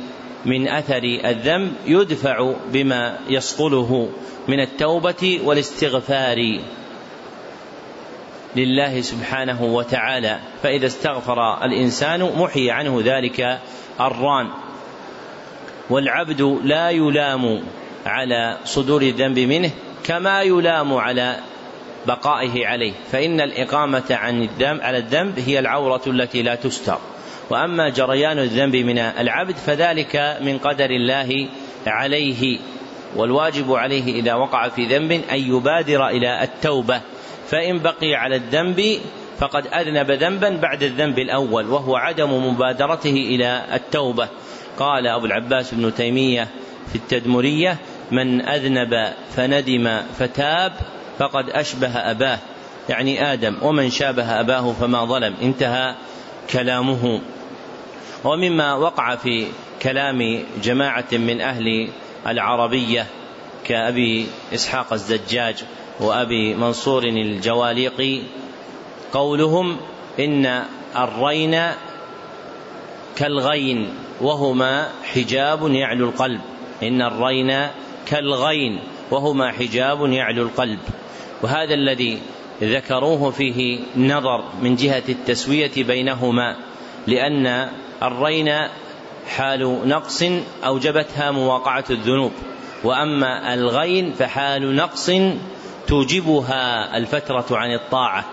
من 0.47 0.69
أثر 0.69 1.03
الذنب 1.25 1.73
يدفع 1.87 2.53
بما 2.73 3.19
يصقله 3.29 4.09
من 4.49 4.61
التوبة 4.61 5.41
والاستغفار. 5.45 6.61
لله 8.57 9.01
سبحانه 9.01 9.63
وتعالى. 9.63 10.39
فإذا 10.63 10.87
استغفر 10.87 11.65
الإنسان 11.65 12.33
محي 12.37 12.71
عنه 12.71 13.03
ذلك 13.05 13.59
الران. 14.01 14.49
والعبد 15.91 16.43
لا 16.65 16.91
يلام 16.91 17.63
على 18.07 18.59
صدور 18.65 19.03
الذنب 19.03 19.39
منه 19.39 19.71
كما 20.05 20.43
يلام 20.43 20.95
على 20.95 21.37
بقائه 22.07 22.67
عليه. 22.67 22.93
فإن 23.13 23.41
الإقامة 23.41 24.05
عن 24.11 24.43
الذنب 24.43 24.81
على 24.81 24.99
الذنب 24.99 25.39
هي 25.39 25.59
العورة 25.59 26.03
التي 26.07 26.43
لا 26.43 26.55
تستر. 26.55 26.99
وأما 27.51 27.89
جريان 27.89 28.39
الذنب 28.39 28.77
من 28.77 28.99
العبد 28.99 29.57
فذلك 29.57 30.39
من 30.41 30.59
قدر 30.59 30.91
الله 30.91 31.49
عليه. 31.87 32.59
والواجب 33.17 33.73
عليه 33.73 34.21
إذا 34.21 34.35
وقع 34.35 34.69
في 34.69 34.85
ذنب 34.87 35.13
أن 35.13 35.39
يبادر 35.39 36.09
إلى 36.09 36.43
التوبة. 36.43 37.01
فإن 37.49 37.79
بقي 37.79 38.15
على 38.15 38.37
الذنب 38.37 39.01
فقد 39.39 39.67
أذنب 39.67 40.11
ذنبا 40.11 40.57
بعد 40.57 40.83
الذنب 40.83 41.19
الأول 41.19 41.71
وهو 41.71 41.97
عدم 41.97 42.47
مبادرته 42.47 43.11
إلى 43.11 43.63
التوبة. 43.73 44.29
قال 44.79 45.07
أبو 45.07 45.27
العباس 45.27 45.75
بن 45.75 45.95
تيمية 45.95 46.49
في 46.89 46.97
التدمرية 46.97 47.77
من 48.11 48.49
أذنب 48.49 49.13
فندم 49.37 50.01
فتاب 50.19 50.73
فقد 51.19 51.51
أشبه 51.51 51.97
أباه. 51.97 52.39
يعني 52.89 53.33
آدم 53.33 53.57
ومن 53.63 53.91
شابه 53.91 54.41
أباه 54.41 54.73
فما 54.73 55.05
ظلم. 55.05 55.35
انتهى 55.43 55.95
كلامه. 56.51 57.21
ومما 58.25 58.75
وقع 58.75 59.17
في 59.17 59.47
كلام 59.83 60.43
جماعة 60.63 61.05
من 61.13 61.41
أهل 61.41 61.89
العربية 62.27 63.07
كأبي 63.65 64.27
إسحاق 64.55 64.93
الزجاج 64.93 65.65
وأبي 66.01 66.55
منصور 66.55 67.05
الجواليقي 67.05 68.23
قولهم 69.13 69.77
إن 70.21 70.65
الرين 70.97 71.63
كالغين 73.17 73.89
وهما 74.21 74.89
حجاب 75.03 75.71
يعلو 75.75 76.09
القلب. 76.09 76.41
إن 76.83 77.03
الرين 77.03 77.69
كالغين 78.07 78.81
وهما 79.11 79.53
حجاب 79.53 80.13
يعلو 80.13 80.43
القلب. 80.43 80.79
وهذا 81.43 81.75
الذي 81.75 82.19
ذكروه 82.63 83.31
فيه 83.31 83.81
نظر 83.97 84.45
من 84.63 84.77
جهة 84.77 85.03
التسوية 85.09 85.71
بينهما 85.77 86.57
لأن 87.07 87.69
الرين 88.03 88.53
حال 89.29 89.89
نقص 89.89 90.25
أوجبتها 90.65 91.31
مواقعة 91.31 91.85
الذنوب 91.91 92.33
وأما 92.85 93.55
الغين 93.55 94.13
فحال 94.13 94.77
نقص 94.77 95.11
توجبها 95.91 96.97
الفترة 96.97 97.47
عن 97.51 97.75
الطاعة. 97.75 98.25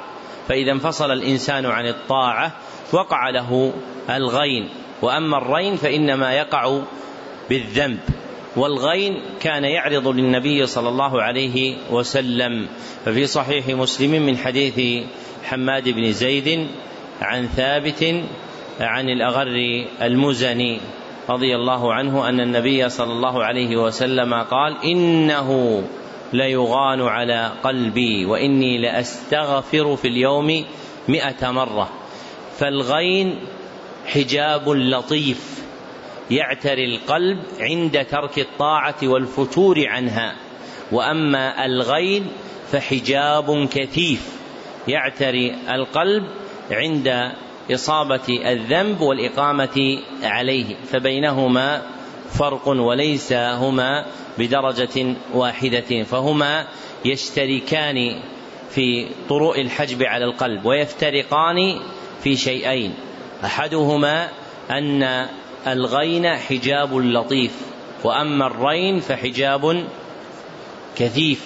فإذا 0.47 0.71
انفصل 0.71 1.11
الإنسان 1.11 1.65
عن 1.65 1.87
الطاعة 1.87 2.51
وقع 2.93 3.29
له 3.29 3.73
الغين. 4.09 4.69
وأما 5.01 5.37
الرين 5.37 5.75
فإنما 5.75 6.33
يقع 6.33 6.79
بالذنب. 7.49 7.99
والغين 8.55 9.21
كان 9.39 9.63
يعرض 9.63 10.07
للنبي 10.07 10.65
صلى 10.65 10.89
الله 10.89 11.21
عليه 11.21 11.75
وسلم. 11.91 12.67
ففي 13.05 13.27
صحيح 13.27 13.67
مسلم 13.67 14.25
من 14.25 14.37
حديث 14.37 15.05
حماد 15.43 15.89
بن 15.89 16.11
زيد 16.11 16.67
عن 17.21 17.47
ثابت 17.47 18.23
عن 18.79 19.09
الأغر 19.09 19.47
المزني 20.01 20.79
رضي 21.29 21.55
الله 21.55 21.93
عنه 21.93 22.29
أن 22.29 22.39
النبي 22.39 22.89
صلى 22.89 23.11
الله 23.11 23.43
عليه 23.43 23.77
وسلم 23.77 24.33
قال 24.33 24.75
إنه 24.83 25.83
ليغان 26.33 27.01
على 27.01 27.51
قلبي 27.63 28.25
وإني 28.25 28.77
لأستغفر 28.77 29.95
في 29.95 30.07
اليوم 30.07 30.65
مئة 31.07 31.51
مرة. 31.51 31.89
فالغين 32.57 33.39
حجاب 34.05 34.69
لطيف 34.69 35.63
يعتري 36.31 36.95
القلب 36.95 37.39
عند 37.59 38.05
ترك 38.05 38.39
الطاعة 38.39 38.95
والفتور 39.03 39.87
عنها. 39.87 40.35
وأما 40.91 41.65
الغين 41.65 42.27
فحجاب 42.71 43.67
كثيف 43.67 44.37
يعتري 44.87 45.55
القلب 45.69 46.23
عند 46.71 47.31
إصابة 47.71 48.51
الذنب 48.51 49.01
والإقامة 49.01 49.99
عليه. 50.23 50.75
فبينهما 50.91 51.96
فرق 52.37 52.67
وليس 52.67 53.33
هما 53.33 54.05
بدرجة 54.37 55.15
واحدة 55.33 56.03
فهما 56.03 56.67
يشتركان 57.05 58.19
في 58.69 59.07
طرق 59.29 59.57
الحجب 59.59 60.03
على 60.03 60.25
القلب 60.25 60.65
ويفترقان 60.65 61.79
في 62.23 62.35
شيئين. 62.35 62.93
أحدهما 63.45 64.29
أن 64.71 65.27
الغين 65.67 66.27
حجاب 66.27 66.97
لطيف 66.97 67.51
وأما 68.03 68.47
الرين 68.47 68.99
فحجاب 68.99 69.87
كثيف. 70.97 71.45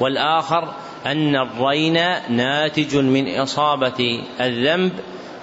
والآخر 0.00 0.74
أن 1.06 1.36
الرين 1.36 1.94
ناتج 2.28 2.96
من 2.96 3.38
إصابة 3.38 4.22
الذنب 4.40 4.92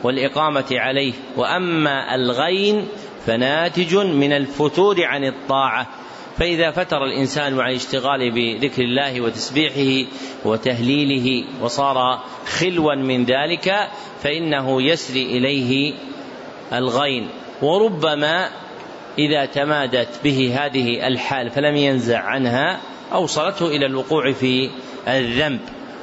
والإقامة 0.04 0.66
عليه. 0.72 1.14
وأما 1.38 2.16
الغين 2.16 2.88
فناتج 3.26 3.96
من 3.96 4.34
الفتور 4.34 5.04
عن 5.04 5.24
الطاعة. 5.24 5.88
فإذا 6.38 6.72
فتر 6.72 7.04
الإنسان 7.04 7.60
عن 7.60 7.70
الاشتغال 7.70 8.32
بذكر 8.32 8.82
الله 8.82 9.22
وتسبيحه 9.22 10.10
وتهليله 10.46 11.46
وصار 11.62 12.24
خلوا 12.46 12.96
من 12.96 13.26
ذلك 13.26 13.90
فإنه 14.24 14.82
يسري 14.82 15.24
إليه 15.24 15.94
الغين. 16.74 17.30
وربما 17.62 18.50
إذا 19.18 19.46
تمادت 19.46 20.20
به 20.24 20.56
هذه 20.60 21.08
الحال 21.08 21.50
فلم 21.50 21.76
ينزع 21.76 22.20
عنها 22.20 22.80
أوصلته 23.14 23.68
إلى 23.68 23.86
الوقوع 23.86 24.32
في 24.32 24.70
الذنب. 25.08 25.60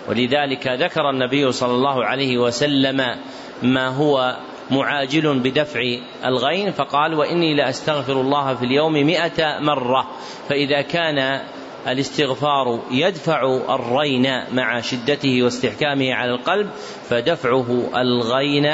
ولذلك 0.09 0.67
ذكر 0.67 1.11
النبي 1.11 1.53
صلى 1.53 1.73
الله 1.73 2.05
عليه 2.05 2.39
وسلم 2.39 3.17
ما 3.63 3.89
هو 3.89 4.37
معاجل 4.71 5.39
بدفع 5.39 5.81
الغين 6.25 6.73
فقال 6.73 7.15
وإني 7.15 7.55
لأستغفر 7.55 8.21
الله 8.21 8.55
في 8.55 8.65
اليوم 8.65 8.93
مئة 8.93 9.59
مرة 9.61 10.11
فإذا 10.49 10.83
كان 10.83 11.41
الاستغفار 11.87 12.81
يدفع 12.91 13.61
الرين 13.75 14.55
مع 14.55 14.81
شدته 14.81 15.43
واستحكامه 15.43 16.15
على 16.15 16.31
القلب 16.31 16.71
فدفعه 17.09 17.91
الغين 17.97 18.73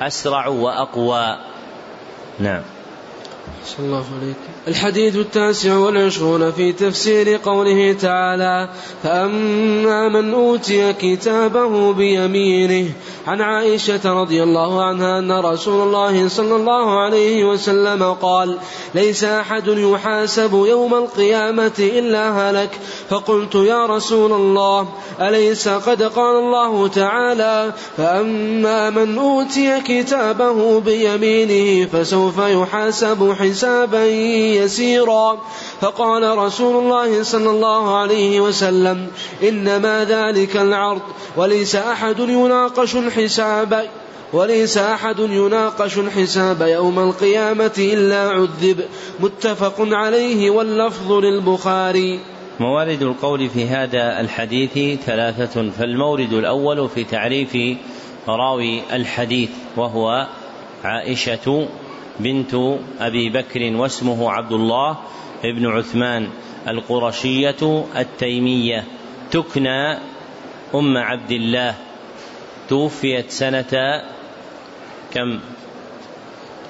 أسرع 0.00 0.46
وأقوى. 0.46 1.38
نعم. 2.38 2.62
الله 3.78 4.04
عليك. 4.20 4.36
الحديث 4.68 5.16
التاسع 5.16 5.76
والعشرون 5.76 6.52
في 6.52 6.72
تفسير 6.72 7.36
قوله 7.44 7.92
تعالى 7.92 8.68
فأما 9.02 10.08
من 10.08 10.34
أوتي 10.34 10.92
كتابه 10.92 11.92
بيمينه 11.92 12.88
عن 13.26 13.40
عائشة 13.40 14.20
رضي 14.22 14.42
الله 14.42 14.84
عنها 14.84 15.18
أن 15.18 15.32
رسول 15.32 15.88
الله 15.88 16.28
صلى 16.28 16.56
الله 16.56 17.00
عليه 17.00 17.44
وسلم 17.44 18.02
قال 18.12 18.58
ليس 18.94 19.24
أحد 19.24 19.68
يحاسب 19.68 20.52
يوم 20.52 20.94
القيامة 20.94 21.78
إلا 21.78 22.50
هلك. 22.50 22.70
فقلت 23.10 23.54
يا 23.54 23.86
رسول 23.86 24.32
الله 24.32 24.88
أليس 25.20 25.68
قد 25.68 26.02
قال 26.02 26.36
الله 26.36 26.88
تعالى 26.88 27.72
فأما 27.96 28.90
من 28.90 29.18
أوتي 29.18 29.80
كتابه 29.80 30.80
بيمينه 30.80 31.88
فسوف 31.92 32.38
يحاسب 32.38 33.35
حسابا 33.36 34.06
يسيرا. 34.06 35.38
فقال 35.80 36.38
رسول 36.38 36.84
الله 36.84 37.22
صلى 37.22 37.50
الله 37.50 37.96
عليه 37.96 38.40
وسلم 38.40 39.06
إنما 39.42 40.04
ذلك 40.04 40.56
العرض 40.56 41.02
وليس 41.36 41.74
أحد 41.76 42.18
يناقش 42.18 42.96
الحساب 42.96 43.88
وليس 44.32 44.78
أحد 44.78 45.18
يناقش 45.18 45.98
الحساب 45.98 46.62
يوم 46.62 46.98
القيامة 46.98 47.76
إلا 47.78 48.30
عذب. 48.30 48.84
متفق 49.20 49.74
عليه 49.78 50.50
واللفظ 50.50 51.12
للبخاري. 51.12 52.20
موارد 52.60 53.02
القول 53.02 53.48
في 53.48 53.64
هذا 53.64 54.20
الحديث 54.20 55.00
ثلاثة 55.06 55.70
فالمورد 55.70 56.32
الأول 56.32 56.88
في 56.88 57.04
تعريف 57.04 57.56
راوي 58.28 58.82
الحديث 58.92 59.50
وهو 59.76 60.26
عائشة 60.84 61.68
بنت 62.20 62.54
أبي 63.00 63.30
بكر 63.30 63.76
واسمه 63.76 64.30
عبد 64.30 64.52
الله 64.52 64.98
بن 65.44 65.66
عثمان 65.66 66.28
القرشية 66.68 67.84
التيمية. 67.96 68.84
تكنى 69.30 69.98
أم 70.74 70.96
عبد 70.96 71.30
الله. 71.30 71.74
توفيت 72.68 73.30
سنة 73.30 74.02
كم؟ 75.14 75.40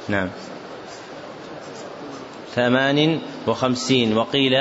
نعم. 0.09 0.29
ثمان 2.55 3.21
وخمسين 3.47 4.17
وقيل 4.17 4.53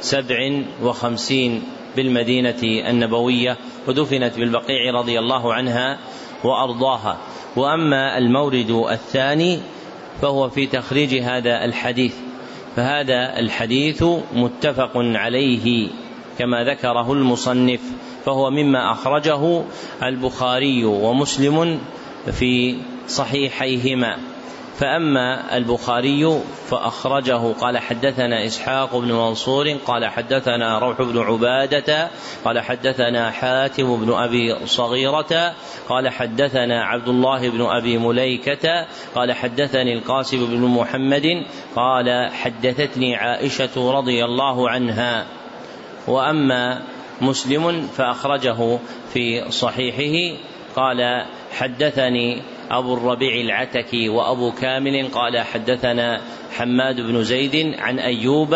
سبع 0.00 0.62
وخمسين 0.82 1.62
بالمدينة 1.96 2.62
النبوية 2.62 3.56
ودفنت 3.88 4.38
بالبقيع 4.38 4.92
رضي 4.94 5.18
الله 5.18 5.54
عنها 5.54 5.98
وأرضاها. 6.44 7.18
وأما 7.56 8.18
المورد 8.18 8.70
الثاني 8.90 9.60
فهو 10.22 10.48
في 10.48 10.66
تخريج 10.66 11.14
هذا 11.14 11.64
الحديث. 11.64 12.14
فهذا 12.76 13.38
الحديث 13.38 14.04
متفق 14.34 14.92
عليه 14.94 15.88
كما 16.38 16.64
ذكره 16.64 17.12
المصنف 17.12 17.80
فهو 18.24 18.50
مما 18.50 18.92
أخرجه 18.92 19.62
البخاري 20.02 20.84
ومسلم 20.84 21.80
في 22.32 22.76
صحيحيهما. 23.08 24.18
فأما 24.78 25.56
البخاري 25.56 26.40
فأخرجه. 26.68 27.52
قال 27.52 27.78
حدثنا 27.78 28.46
إسحاق 28.46 28.96
بن 28.96 29.12
منصور 29.12 29.68
قال 29.86 30.06
حدثنا 30.06 30.78
روح 30.78 31.02
بن 31.02 31.18
عبادة 31.18 32.10
قال 32.44 32.60
حدثنا 32.60 33.30
حاتم 33.30 33.96
بن 33.96 34.12
أبي 34.12 34.66
صغيرة 34.66 35.54
قال 35.88 36.08
حدثنا 36.08 36.84
عبد 36.84 37.08
الله 37.08 37.48
بن 37.50 37.62
أبي 37.62 37.98
مليكة 37.98 38.86
قال 39.14 39.32
حدثني 39.32 39.92
القاسم 39.92 40.46
بن 40.46 40.60
محمد 40.60 41.44
قال 41.76 42.30
حدثتني 42.32 43.16
عائشة 43.16 43.92
رضي 43.92 44.24
الله 44.24 44.70
عنها. 44.70 45.26
وأما 46.08 46.82
مسلم 47.20 47.88
فأخرجه 47.96 48.78
في 49.12 49.50
صحيحه. 49.50 50.36
قال 50.76 51.26
حدثني 51.52 52.42
أبو 52.70 52.94
الربيع 52.94 53.40
العتكي 53.40 54.08
وأبو 54.08 54.52
كامل 54.52 55.08
قال 55.08 55.40
حدثنا 55.40 56.20
حماد 56.56 57.00
بن 57.00 57.22
زيد 57.22 57.74
عن 57.78 57.98
أيوب 57.98 58.54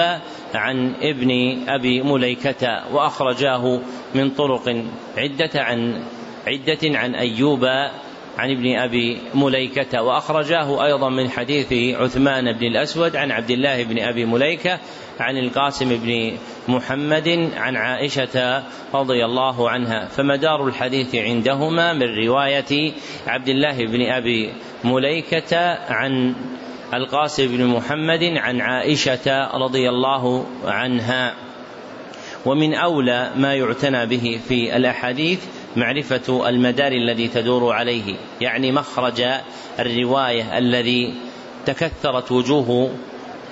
عن 0.55 0.95
ابن 1.03 1.59
أبي 1.69 2.03
مليكة 2.03 2.95
وأخرجاه 2.95 3.81
من 4.15 4.31
طرق 4.31 4.85
عدة 5.17 5.51
عن 5.55 6.03
عدة 6.47 6.99
عن 6.99 7.15
أيوب 7.15 7.67
عن 8.41 8.51
ابن 8.51 8.77
أبي 8.77 9.19
مليكة 9.35 10.03
وأخرجاه 10.03 10.85
أيضا 10.85 11.09
من 11.09 11.31
حديث 11.31 11.73
عثمان 11.73 12.53
بن 12.53 12.67
الأسود 12.67 13.17
عن 13.17 13.31
عبد 13.31 13.51
الله 13.51 13.85
بن 13.85 13.99
أبي 13.99 14.25
مليكة 14.25 14.79
عن 15.21 15.37
القاسم 15.37 15.89
بن 15.89 16.33
محمد 16.69 17.51
عن 17.57 17.77
عائشة 17.77 18.63
رضي 18.95 19.25
الله 19.25 19.71
عنها. 19.71 20.07
فمدار 20.07 20.67
الحديث 20.67 21.15
عندهما 21.15 21.93
من 21.93 22.27
رواية 22.27 22.93
عبد 23.27 23.49
الله 23.49 23.77
بن 23.77 24.03
أبي 24.03 24.53
مليكة 24.85 25.79
عن 25.89 26.35
القاسم 26.95 27.57
بن 27.57 27.67
محمد 27.67 28.23
عن 28.37 28.61
عائشة 28.61 29.57
رضي 29.57 29.89
الله 29.89 30.47
عنها. 30.65 31.35
ومن 32.47 32.75
أولى 32.75 33.31
ما 33.37 33.55
يعتنى 33.55 34.07
به 34.07 34.41
في 34.49 34.77
الأحاديث 34.77 35.41
معرفة 35.77 36.49
المدار 36.49 36.93
الذي 36.93 37.29
تدور 37.29 37.73
عليه 37.73 38.15
يعني 38.41 38.73
مخرج 38.73 39.25
الرواية 39.79 40.59
الذي 40.59 41.15
تكثرت 41.67 42.33
وجوه 42.33 42.91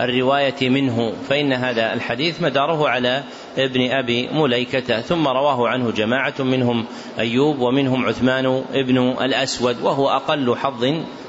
الرواية 0.01 0.69
منه. 0.69 1.13
فإن 1.29 1.53
هذا 1.53 1.93
الحديث 1.93 2.43
مداره 2.43 2.89
على 2.89 3.23
ابن 3.59 3.91
أبي 3.91 4.29
مليكة 4.33 5.01
ثم 5.01 5.29
رواه 5.29 5.69
عنه 5.69 5.91
جماعة 5.91 6.35
منهم 6.39 6.85
أيوب 7.19 7.59
ومنهم 7.59 8.07
عثمان 8.07 8.65
ابن 8.73 8.99
الأسود 8.99 9.83
وهو 9.83 10.09
أقل 10.09 10.57
حظ 10.57 10.85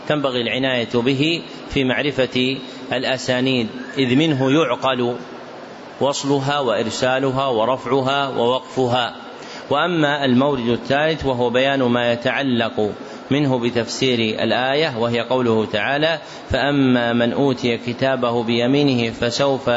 تنبغي 0.07 0.41
العناية 0.41 0.89
به 0.93 1.41
في 1.69 1.83
معرفة 1.83 2.57
الأسانيد 2.93 3.67
إذ 3.97 4.15
منه 4.15 4.51
يعقل 4.51 5.15
وصلها 6.01 6.59
وإرسالها 6.59 7.47
ورفعها 7.47 8.27
ووقفها. 8.27 9.28
وأما 9.69 10.25
المورد 10.25 10.67
الثالث 10.67 11.25
وهو 11.25 11.49
بيان 11.49 11.83
ما 11.83 12.11
يتعلق 12.11 12.91
منه 13.31 13.59
بتفسير 13.59 14.19
الآية 14.43 14.97
وهي 14.97 15.21
قوله 15.21 15.65
تعالى 15.65 16.19
فأما 16.49 17.13
من 17.13 17.33
أوتي 17.33 17.77
كتابه 17.77 18.43
بيمينه 18.43 19.11
فسوف 19.11 19.69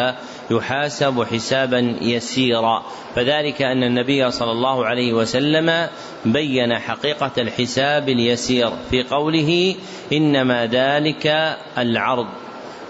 يحاسب 0.51 1.23
حسابا 1.23 1.97
يسيرا. 2.01 2.83
فذلك 3.15 3.63
أن 3.63 3.83
النبي 3.83 4.31
صلى 4.31 4.51
الله 4.51 4.87
عليه 4.87 5.13
وسلم 5.13 5.89
بين 6.25 6.79
حقيقة 6.79 7.33
الحساب 7.39 8.09
اليسير 8.09 8.71
في 8.91 9.03
قوله 9.03 9.75
إنما 10.13 10.67
ذلك 10.67 11.57
العرض 11.79 12.27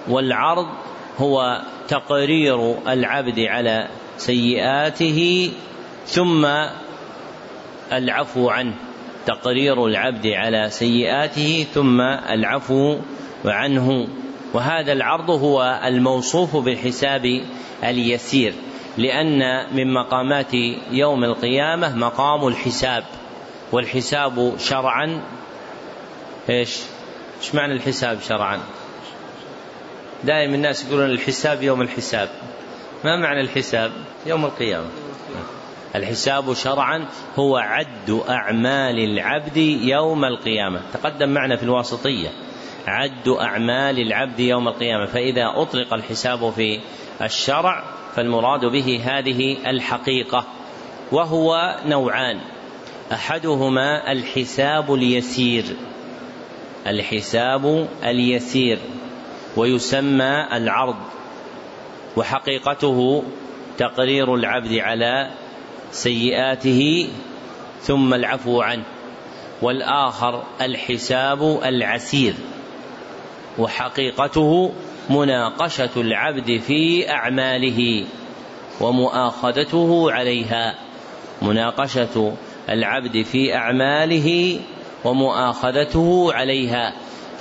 والعرض 0.09 0.67
هو 1.19 1.63
تقرير 1.89 2.75
العبد 2.89 3.41
على 3.41 3.89
سيئاته 4.17 5.51
ثم 6.07 6.47
العفو 7.93 8.51
عنه 8.51 8.75
تقرير 9.27 9.87
العبد 9.87 10.27
على 10.27 10.71
سيئاته 10.71 11.67
ثم 11.75 12.01
العفو 12.01 12.99
عنه 13.45 14.09
وهذا 14.55 14.93
العرض 14.93 15.31
هو 15.31 15.81
الموصوف 15.85 16.57
بالحساب 16.57 17.43
اليسير 17.85 18.55
لأن 18.99 19.67
من 19.77 19.93
مقامات 19.93 20.55
يوم 20.91 21.25
القيامة 21.25 21.97
مقام 21.97 22.47
الحساب 22.47 23.05
والحساب 23.73 24.55
شرعا 24.59 25.23
إيش؟ 26.49 26.81
إيش 27.41 27.55
معنى 27.55 27.73
الحساب 27.73 28.21
شرعا؟ 28.21 28.61
دائما 30.25 30.55
الناس 30.55 30.85
يقولون 30.85 31.11
الحساب 31.11 31.63
يوم 31.63 31.83
الحساب 31.83 32.29
ما 33.05 33.17
معنى 33.17 33.41
الحساب؟ 33.41 33.93
يوم 34.27 34.45
القيامة 34.45 35.02
الحساب 35.95 36.55
شرعا 36.55 37.07
هو 37.37 37.57
عد 37.57 38.21
أعمال 38.29 38.99
العبد 38.99 39.57
يوم 39.57 40.25
القيامة. 40.25 40.81
تقدم 40.93 41.29
معنا 41.29 41.57
في 41.57 41.63
الواسطية. 41.63 42.29
عد 42.87 43.29
أعمال 43.29 44.01
العبد 44.01 44.41
يوم 44.41 44.69
القيامة. 44.69 45.07
فإذا 45.07 45.53
أطلق 45.57 45.95
الحساب 45.95 46.51
في 46.51 46.81
الشرع 47.23 47.85
فالمراد 48.17 48.65
به 48.65 49.01
هذه 49.05 49.71
الحقيقة. 49.71 50.45
وهو 51.13 51.77
نوعان. 51.87 52.41
أحدهما 53.13 54.13
الحساب 54.13 54.95
اليسير. 54.95 55.65
الحساب 56.87 57.89
اليسير. 58.05 58.79
ويسمى 59.57 60.47
العرض. 60.53 60.97
وحقيقته 62.17 63.23
تقرير 63.79 64.35
العبد 64.35 64.73
على 64.73 65.31
سيئاته 65.93 67.09
ثم 67.83 68.15
العفو 68.15 68.61
عنه. 68.61 68.85
والآخر 69.63 70.43
الحساب 70.61 71.61
العسير. 71.65 72.35
وحقيقته 73.59 74.73
مناقشة 75.11 75.91
العبد 75.97 76.61
في 76.67 77.11
أعماله 77.11 78.05
ومؤاخذته 78.81 80.13
عليها. 80.13 80.75
مناقشة 81.43 82.35
العبد 82.69 83.23
في 83.23 83.55
أعماله 83.55 84.61
ومؤاخذته 85.05 86.33
عليها. 86.33 86.93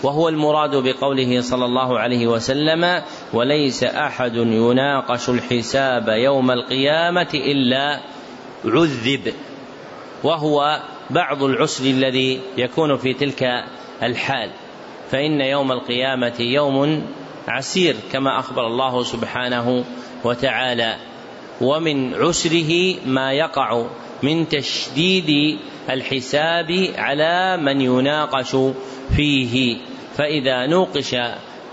وهو 0.03 0.29
المراد 0.29 0.75
بقوله 0.75 1.41
صلى 1.41 1.65
الله 1.65 1.99
عليه 1.99 2.27
وسلم 2.27 3.01
وليس 3.33 3.83
أحد 3.83 4.35
يناقش 4.35 5.29
الحساب 5.29 6.07
يوم 6.09 6.51
القيامة 6.51 7.29
إلا 7.33 7.99
عذب 8.65 9.33
وهو 10.23 10.81
بعض 11.09 11.43
العسر 11.43 11.85
الذي 11.85 12.41
يكون 12.57 12.97
في 12.97 13.13
تلك 13.13 13.63
الحال. 14.03 14.49
فإن 15.11 15.41
يوم 15.41 15.71
القيامة 15.71 16.35
يوم 16.39 17.07
عسير 17.47 17.95
كما 18.11 18.39
أخبر 18.39 18.67
الله 18.67 19.03
سبحانه 19.03 19.85
وتعالى. 20.23 20.95
ومن 21.61 22.13
عسره 22.13 22.95
ما 23.05 23.33
يقع 23.33 23.85
من 24.23 24.49
تشديد 24.49 25.59
الحساب 25.89 26.87
على 26.97 27.57
من 27.57 27.81
يناقش 27.81 28.55
فيه. 29.15 29.77
فإذا 30.17 30.65
نوقش 30.65 31.15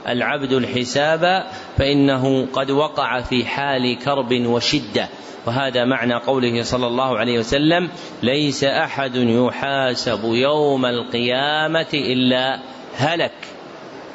العبد 0.09 0.53
الحساب 0.53 1.47
فإنه 1.79 2.47
قد 2.53 2.71
وقع 2.71 3.21
في 3.21 3.45
حال 3.45 3.99
كرب 3.99 4.47
وشدة. 4.47 5.09
وهذا 5.47 5.85
معنى 5.85 6.15
قوله 6.15 6.63
صلى 6.63 6.87
الله 6.87 7.19
عليه 7.19 7.39
وسلم 7.39 7.91
ليس 8.23 8.65
أحد 8.65 9.17
يحاسب 9.17 10.21
يوم 10.25 10.87
القيامة 10.87 11.87
إلا 11.95 12.61
هلك 12.97 13.33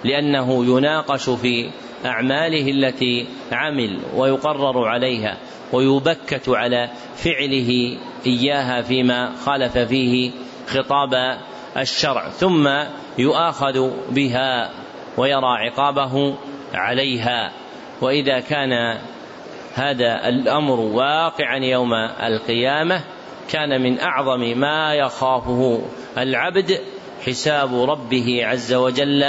لأنه 0.04 0.66
يناقش 0.66 1.30
في 1.30 1.70
أعماله 2.06 2.72
التي 2.72 3.28
عمل 3.52 4.00
ويقرر 4.16 4.88
عليها 4.88 5.38
ويبكت 5.74 6.50
على 6.50 6.90
فعله 7.16 7.98
إياها 8.26 8.82
فيما 8.82 9.32
خالف 9.46 9.78
فيه 9.78 10.32
خطاب 10.68 11.38
الشرع 11.78 12.30
ثم 12.30 12.70
يؤاخذ 13.18 13.90
بها 14.12 14.72
ويرى 15.18 15.58
عقابه 15.70 16.36
عليها. 16.74 17.52
وإذا 18.02 18.40
كان 18.40 19.00
هذا 19.74 20.30
الأمر 20.30 20.80
واقعا 20.80 21.58
يوم 21.58 21.94
القيامة 22.24 23.02
كان 23.50 23.82
من 23.82 24.00
أعظم 24.00 24.60
ما 24.60 24.94
يخافه 24.94 25.82
العبد 26.18 26.80
حساب 27.26 27.90
ربه 27.90 28.46
عز 28.46 28.74
وجل 28.74 29.20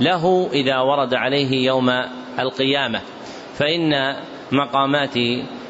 له 0.00 0.50
إذا 0.52 0.78
ورد 0.78 1.14
عليه 1.14 1.66
يوم 1.66 1.90
القيامة. 2.38 3.00
فإن 3.54 4.16
مقامات 4.52 5.16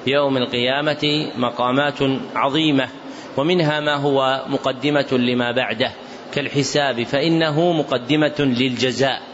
يوم 0.07 0.37
القيامة 0.37 1.31
مقامات 1.37 1.99
عظيمة 2.35 2.89
ومنها 3.37 3.81
ما 3.81 3.97
هو 3.97 4.45
مقدمة 4.49 5.09
لما 5.13 5.53
بعده. 5.53 5.91
كالحساب 6.35 7.03
فإنه 7.03 7.73
مقدمة 7.73 8.35
للجزاء. 8.39 9.30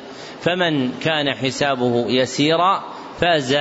فمن 0.47 0.93
كان 0.93 1.35
حسابه 1.35 2.07
يسيرا 2.09 2.85
فاز 3.21 3.57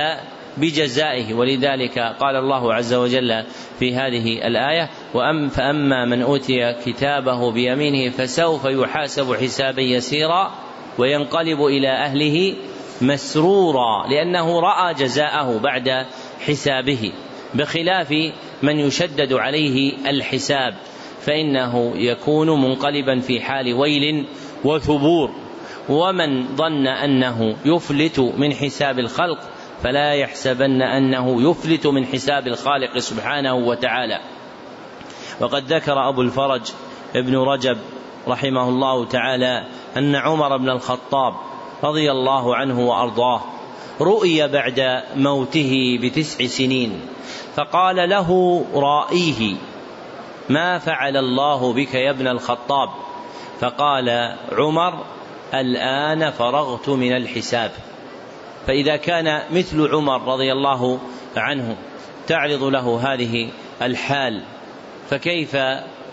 بجزائه. 0.56 1.34
ولذلك 1.34 1.98
قال 1.98 2.36
الله 2.36 2.74
عز 2.74 2.94
وجل 2.94 3.44
في 3.78 3.94
هذه 3.94 4.46
الآية 4.46 4.90
وأم 5.14 5.48
فأما 5.48 6.04
من 6.04 6.22
أوتي 6.22 6.72
كتابه 6.86 7.52
بيمينه 7.52 8.10
فسوف 8.10 8.64
يحاسب 8.64 9.34
حسابا 9.34 9.82
يسيرا 9.82 10.54
وينقلب 10.98 11.60
إلى 11.60 11.88
أهله 11.88 12.54
مسرورا 13.00 14.06
لأنه 14.08 14.60
رأى 14.60 14.94
جزاءه 14.94 15.58
بعد 15.58 16.06
حسابه 16.40 17.12
بخلاف 17.54 18.14
من 18.62 18.78
يشدد 18.78 19.32
عليه 19.32 19.92
الحساب 20.10 20.74
فإنه 21.20 21.92
يكون 21.96 22.62
منقلبا 22.62 23.20
في 23.20 23.40
حال 23.40 23.74
ويل 23.74 24.26
وثبور. 24.64 25.45
ومن 25.88 26.56
ظن 26.56 26.86
أنه 26.86 27.56
يفلت 27.64 28.18
من 28.18 28.52
حساب 28.52 28.98
الخلق 28.98 29.38
فلا 29.82 30.12
يحسبن 30.12 30.82
أنه 30.82 31.50
يفلت 31.50 31.86
من 31.86 32.06
حساب 32.06 32.46
الخالق 32.46 32.98
سبحانه 32.98 33.54
وتعالى. 33.54 34.20
وقد 35.40 35.72
ذكر 35.72 36.08
أبو 36.08 36.22
الفرج 36.22 36.62
ابن 37.16 37.36
رجب 37.36 37.78
رحمه 38.28 38.68
الله 38.68 39.04
تعالى 39.04 39.64
أن 39.96 40.14
عمر 40.14 40.56
بن 40.56 40.70
الخطاب 40.70 41.34
رضي 41.84 42.10
الله 42.10 42.56
عنه 42.56 42.80
وأرضاه 42.80 43.40
رؤي 44.00 44.48
بعد 44.48 45.02
موته 45.16 45.98
بتسع 46.02 46.46
سنين 46.46 47.00
فقال 47.54 48.08
له 48.08 48.62
رائيه 48.74 49.56
ما 50.48 50.78
فعل 50.78 51.16
الله 51.16 51.72
بك 51.72 51.94
يا 51.94 52.10
ابن 52.10 52.28
الخطاب؟ 52.28 52.88
فقال 53.60 54.36
عمر 54.52 55.04
الآن 55.54 56.30
فرغت 56.30 56.88
من 56.88 57.16
الحساب. 57.16 57.70
فإذا 58.66 58.96
كان 58.96 59.42
مثل 59.50 59.88
عمر 59.94 60.32
رضي 60.32 60.52
الله 60.52 60.98
عنه 61.36 61.76
تعرض 62.26 62.62
له 62.62 63.12
هذه 63.12 63.48
الحال 63.82 64.42
فكيف 65.10 65.56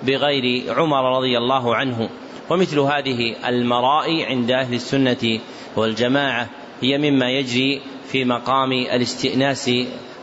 بغير 0.03 0.73
عمر 0.73 1.17
رضي 1.17 1.37
الله 1.37 1.75
عنه؟ 1.75 2.09
ومثل 2.49 2.79
هذه 2.79 3.35
المرائي 3.47 4.25
عند 4.25 4.51
أهل 4.51 4.73
السنة 4.73 5.39
والجماعة 5.75 6.49
هي 6.81 6.97
مما 6.97 7.29
يجري 7.29 7.81
في 8.07 8.25
مقام 8.25 8.71
الاستئناس 8.71 9.71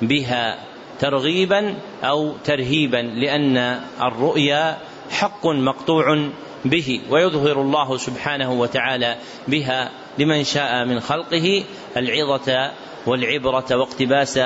بها 0.02 0.58
ترغيبا 1.00 1.74
أو 2.04 2.32
ترهيبا 2.44 2.96
لأن 2.96 3.80
الرؤيا 4.02 4.78
حق 5.10 5.46
مقطوع 5.46 6.30
به 6.64 7.00
ويظهر 7.10 7.60
الله 7.60 7.96
سبحانه 7.96 8.52
وتعالى 8.52 9.16
بها 9.48 9.90
لمن 10.18 10.44
شاء 10.44 10.84
من 10.84 11.00
خلقه 11.00 11.64
العظة 11.96 12.70
والعبرة 13.06 13.76
واقتباس 13.76 14.40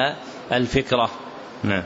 الفكرة. 0.53 1.11
نعم. 1.65 1.83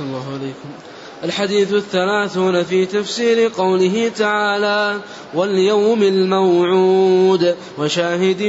الله 0.00 0.26
عليكم 0.26 0.89
الحديث 1.24 1.72
الثلاثون 1.72 2.62
في 2.62 2.86
تفسير 2.86 3.50
قوله 3.56 4.10
تعالى 4.18 5.00
واليوم 5.34 6.02
الموعود 6.02 7.56
وشاهد 7.78 8.42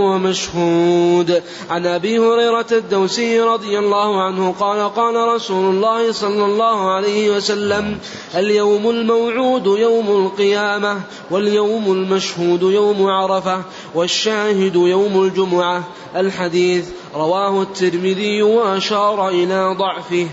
ومشهود. 0.00 1.42
عن 1.70 1.86
أبي 1.86 2.18
هريرة 2.18 2.66
الدوسي 2.72 3.40
رضي 3.40 3.78
الله 3.78 4.22
عنه 4.22 4.54
قال 4.60 4.94
قال 4.94 5.14
رسول 5.34 5.74
الله 5.74 6.12
صلى 6.12 6.44
الله 6.44 6.90
عليه 6.90 7.36
وسلم 7.36 7.98
اليوم 8.34 8.90
الموعود 8.90 9.66
يوم 9.66 10.26
القيامة 10.26 11.00
واليوم 11.30 11.92
المشهود 11.92 12.62
يوم 12.62 13.06
عرفة 13.06 13.62
والشاهد 13.94 14.76
يوم 14.76 15.22
الجمعة. 15.22 15.84
الحديث 16.16 16.88
رواه 17.14 17.62
الترمذي 17.62 18.42
وأشار 18.42 19.28
إلى 19.28 19.76
ضعفه. 19.78 20.26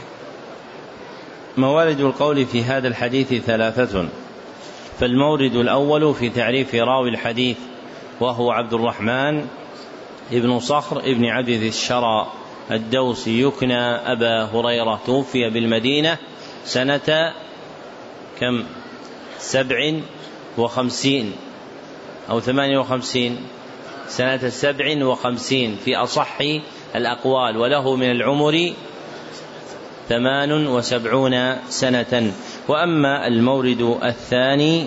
موارد 1.58 2.00
القول 2.00 2.46
في 2.46 2.64
هذا 2.64 2.88
الحديث 2.88 3.34
ثلاثة. 3.34 4.08
فالمورد 5.00 5.56
الأول 5.56 6.16
في 6.16 6.30
تعريف 6.30 6.76
راوي 6.76 7.10
الحديث 7.10 7.58
وهو 8.20 8.52
عبد 8.52 8.74
الرحمن 8.74 9.48
ابن 10.32 10.60
صخر 10.60 11.00
ابن 11.00 11.26
عبد 11.26 11.50
الشرى 11.50 12.32
الدوسي 12.72 13.42
يكنى 13.42 13.80
أبا 13.82 14.44
هريرة 14.44 15.02
توفي 15.06 15.50
بالمدينة 15.50 16.18
سنة 16.66 17.34
كم؟ 18.40 18.64
سبع 19.38 19.94
وخمسين 20.58 21.34
أو 22.30 22.40
ثمانية 22.40 22.78
وخمسين. 22.78 23.38
سنة 24.08 24.50
سبع 24.50 25.06
وخمسين 25.06 25.78
في 25.86 25.96
أصح 25.96 26.38
الأقوال 26.96 27.58
وله 27.58 27.96
من 27.96 28.12
العمر 28.12 28.74
ثمان 30.10 30.68
وسبعون 30.68 31.56
سنة. 31.70 32.34
وأما 32.68 33.28
المورد 33.28 33.98
الثاني 34.04 34.86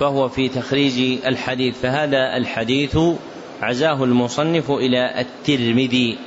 فهو 0.00 0.28
في 0.28 0.48
تخريج 0.48 1.26
الحديث 1.26 1.80
فهذا 1.80 2.36
الحديث 2.36 2.98
عزاه 3.62 4.04
المصنف 4.04 4.70
إلى 4.70 5.20
الترمذي 5.20 6.18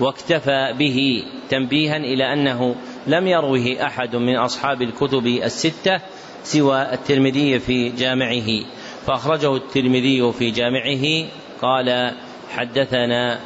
واكتفى 0.00 0.74
به 0.78 1.22
تنبيها 1.50 1.96
إلى 1.96 2.32
أنه 2.32 2.74
لم 3.06 3.26
يروه 3.26 3.76
أحد 3.80 4.16
من 4.16 4.36
أصحاب 4.36 4.82
الكتب 4.82 5.26
الستة 5.26 6.00
سوى 6.44 6.82
الترمذي 6.82 7.58
في 7.58 7.88
جامعه. 7.88 8.64
فأخرجه 9.06 9.56
الترمذي 9.56 10.32
في 10.32 10.50
جامعه 10.50 11.28
قال 11.62 12.12
حدثنا 12.50 13.40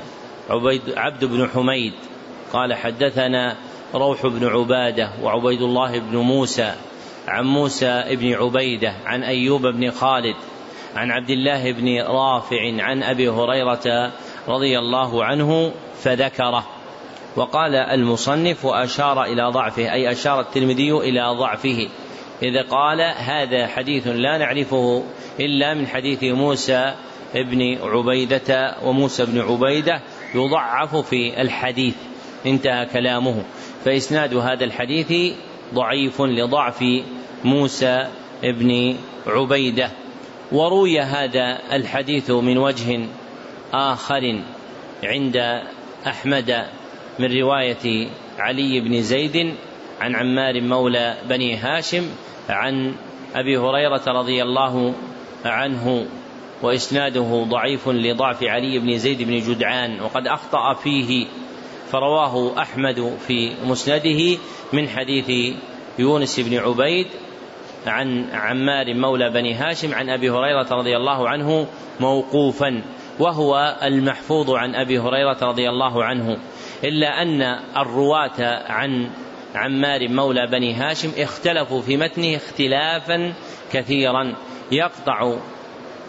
عبيد 0.51 0.83
عبد 0.97 1.25
بن 1.25 1.49
حميد 1.49 1.93
قال 2.53 2.75
حدثنا 2.75 3.57
روح 3.95 4.27
بن 4.27 4.47
عبادة 4.47 5.11
وعبيد 5.23 5.63
الله 5.63 5.99
بن 5.99 6.17
موسى 6.17 6.75
عن 7.29 7.45
موسى 7.45 8.05
بن 8.11 8.33
عبيدة 8.33 8.95
عن 9.07 9.23
أيوب 9.23 9.67
بن 9.67 9.91
خالد 9.91 10.37
عن 10.97 11.11
عبد 11.11 11.31
الله 11.31 11.73
بن 11.73 12.03
رافع 12.03 12.83
عن 12.83 13.03
أبي 13.03 13.29
هريرة 13.29 14.13
رضي 14.49 14.79
الله 14.79 15.25
عنه 15.25 15.73
فذكره. 16.03 16.67
وقال 17.37 17.75
المصنف 17.75 18.65
وأشار 18.65 19.25
إلى 19.25 19.43
ضعفه 19.43 19.93
أي 19.93 20.13
أشار 20.13 20.41
الترمذي 20.41 20.93
إلى 20.93 21.37
ضعفه. 21.39 21.89
اذا 22.43 22.63
قال 22.63 23.01
هذا 23.01 23.67
حديث 23.67 24.07
لا 24.07 24.39
نعرفه 24.39 25.05
إلا 25.41 25.75
من 25.75 25.87
حديث 25.87 26.25
موسى 26.25 26.95
بن 27.35 27.79
عبيدة 27.83 28.77
وموسى 28.85 29.27
بن 29.27 29.41
عبيدة 29.41 30.01
يضعف 30.35 30.97
في 30.97 31.41
الحديث. 31.41 31.95
انتهى 32.47 32.87
كلامه. 32.87 33.45
فإسناد 33.85 34.35
هذا 34.35 34.65
الحديث 34.65 35.35
ضعيف 35.75 36.23
لضعف 36.23 36.85
موسى 37.45 38.07
بن 38.43 38.97
عبيدة. 39.27 39.91
وروي 40.53 41.01
هذا 41.01 41.59
الحديث 41.73 42.31
من 42.31 42.59
وجه 42.59 43.07
آخر 43.73 44.43
عند 45.05 45.63
أحمد 46.07 46.67
من 47.19 47.41
رواية 47.41 48.09
علي 48.39 48.81
بن 48.81 49.03
زيد 49.03 49.55
عن 50.01 50.17
عمار 50.17 50.61
مولى 50.61 51.17
بني 51.29 51.57
هاشم 51.57 52.09
عن 52.49 52.95
أبي 53.35 53.59
هريرة 53.59 54.03
رضي 54.07 54.43
الله 54.43 54.95
عنه 55.45 56.07
وإسناده 56.63 57.45
ضعيف 57.49 57.89
لضعف 57.89 58.43
علي 58.43 58.79
بن 58.79 58.99
زيد 58.99 59.23
بن 59.23 59.39
جدعان 59.39 60.01
وقد 60.01 60.27
أخطأ 60.27 60.75
فيه 60.75 61.27
فرواه 61.95 62.63
أحمد 62.63 63.17
في 63.27 63.53
مسنده 63.65 64.39
من 64.73 64.89
حديث 64.89 65.57
يونس 65.99 66.41
بن 66.41 66.59
عبيد 66.59 67.07
عن 67.87 68.31
عمار 68.33 68.95
مولى 68.95 69.31
بني 69.31 69.55
هاشم 69.55 69.95
عن 69.95 70.11
أبي 70.11 70.31
هريرة 70.31 70.67
رضي 70.71 70.97
الله 70.97 71.29
عنه 71.29 71.67
موقوفا 72.01 72.83
وهو 73.19 73.77
المحفوظ 73.83 74.51
عن 74.51 74.75
أبي 74.75 74.99
هريرة 74.99 75.39
رضي 75.43 75.69
الله 75.69 76.05
عنه. 76.05 76.37
إلا 76.85 77.23
أن 77.23 77.43
الرواة 77.77 78.63
عن 78.73 79.11
عمار 79.55 80.09
مولى 80.09 80.47
بني 80.47 80.75
هاشم 80.75 81.11
اختلفوا 81.19 81.83
في 81.83 81.97
متنه 81.97 82.37
اختلافا 82.37 83.35
كثيرا. 83.73 84.35
يقطع 84.73 85.37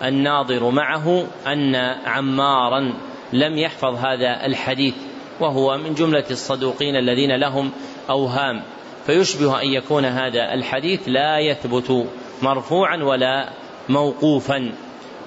الناظر 0.04 0.70
معه 0.70 1.28
أن 1.48 1.76
عمارا 2.06 2.94
لم 3.34 3.58
يحفظ 3.58 3.96
هذا 3.96 4.46
الحديث. 4.46 4.96
وهو 5.40 5.78
من 5.78 5.94
جملة 5.94 6.26
الصدوقين 6.32 6.96
الذين 6.96 7.36
لهم 7.36 7.72
أوهام. 8.10 8.64
فيشبه 9.06 9.62
أن 9.62 9.68
يكون 9.68 10.06
هذا 10.06 10.54
الحديث 10.54 11.00
لا 11.08 11.40
يثبت 11.40 12.08
مرفوعا 12.42 13.04
ولا 13.04 13.50
موقوفا. 13.90 14.72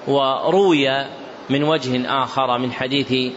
وروي 0.07 1.05
من 1.49 1.63
وجه 1.63 2.23
آخر 2.23 2.57
من 2.57 2.71
حديث 2.71 3.33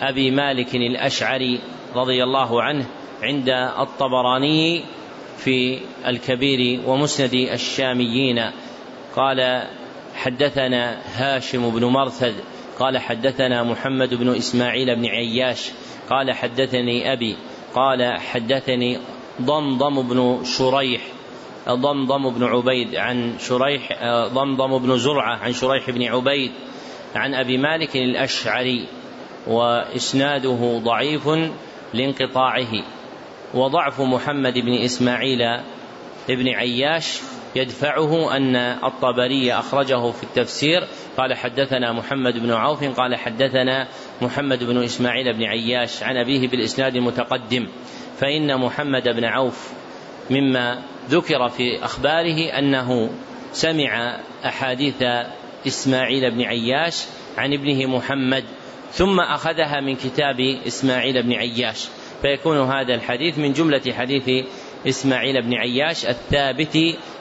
أبي 0.00 0.30
مالك 0.30 0.74
الأشعري 0.74 1.60
رضي 1.94 2.24
الله 2.24 2.62
عنه 2.62 2.86
عند 3.22 3.48
الطبراني 3.78 4.84
في 5.38 5.78
الكبير 6.06 6.80
ومسند 6.86 7.34
الشاميين. 7.34 8.50
قال 9.16 9.66
حدثنا 10.14 11.00
هاشم 11.14 11.70
بن 11.70 11.84
مرثد 11.84 12.34
قال 12.78 12.98
حدثنا 12.98 13.62
محمد 13.62 14.14
بن 14.14 14.36
إسماعيل 14.36 14.96
بن 14.96 15.06
عياش 15.06 15.70
قال 16.10 16.32
حدثني 16.32 17.12
أبي 17.12 17.36
قال 17.74 18.18
حدثني 18.20 18.98
ضمضم 19.42 20.02
بن 20.08 20.44
شريح 20.44 21.02
ضمضم 21.68 22.30
بن 22.30 22.44
عبيد 22.44 22.96
عن 22.96 23.34
شريح 23.38 23.88
ضمضم 24.26 24.78
بن 24.78 24.98
زرعة 24.98 25.36
عن 25.36 25.52
شريح 25.52 25.90
بن 25.90 26.02
عبيد 26.02 26.52
عن 27.14 27.34
أبي 27.34 27.58
مالك 27.58 27.96
الأشعري 27.96 28.86
وإسناده 29.46 30.80
ضعيف 30.84 31.28
لانقطاعه 31.94 32.72
وضعف 33.54 34.00
محمد 34.00 34.54
بن 34.54 34.72
إسماعيل 34.84 35.38
بن 36.28 36.48
عياش 36.48 37.20
يدفعه 37.56 38.36
أن 38.36 38.56
الطبري 38.56 39.52
أخرجه 39.52 40.10
في 40.10 40.22
التفسير. 40.22 40.84
قال 41.16 41.34
حدثنا 41.34 41.92
محمد 41.92 42.38
بن 42.38 42.52
عوف 42.52 42.84
قال 42.84 43.16
حدثنا 43.16 43.88
محمد 44.22 44.64
بن 44.64 44.82
إسماعيل 44.82 45.32
بن 45.32 45.44
عياش 45.44 46.02
عن 46.02 46.16
أبيه 46.16 46.48
بالإسناد 46.48 46.96
المتقدم. 46.96 47.68
فإن 48.18 48.60
محمد 48.60 49.08
بن 49.08 49.24
عوف 49.24 49.72
مما 50.30 50.82
ذكر 51.08 51.48
في 51.48 51.84
أخباره 51.84 52.58
أنه 52.58 53.10
سمع 53.52 54.20
أحاديث 54.44 55.02
إسماعيل 55.66 56.30
بن 56.30 56.42
عياش 56.42 57.04
عن 57.38 57.52
ابنه 57.52 57.86
محمد 57.86 58.44
ثم 58.92 59.20
أخذها 59.20 59.80
من 59.80 59.96
كتاب 59.96 60.40
إسماعيل 60.66 61.22
بن 61.22 61.32
عياش. 61.32 61.88
فيكون 62.22 62.58
هذا 62.58 62.94
الحديث 62.94 63.38
من 63.38 63.52
جملة 63.52 63.92
حديث 63.92 64.46
إسماعيل 64.88 65.42
بن 65.42 65.54
عياش 65.54 66.06
الثابت 66.06 66.78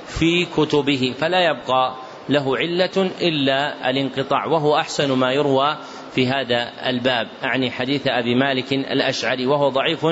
في 0.10 0.46
كتبه 0.46 1.14
فلا 1.20 1.40
يبقى 1.40 1.96
له 2.30 2.58
علة 2.58 3.12
إلا 3.22 3.90
الانقطاع 3.90 4.46
وهو 4.46 4.76
أحسن 4.78 5.12
ما 5.12 5.32
يروى 5.32 5.78
في 6.16 6.28
هذا 6.28 6.72
الباب. 6.90 7.28
أعني 7.44 7.72
حديث 7.72 8.08
أبي 8.08 8.36
مالك 8.36 8.74
الأشعري 8.74 9.46
وهو 9.46 9.70
ضعيف 9.70 10.06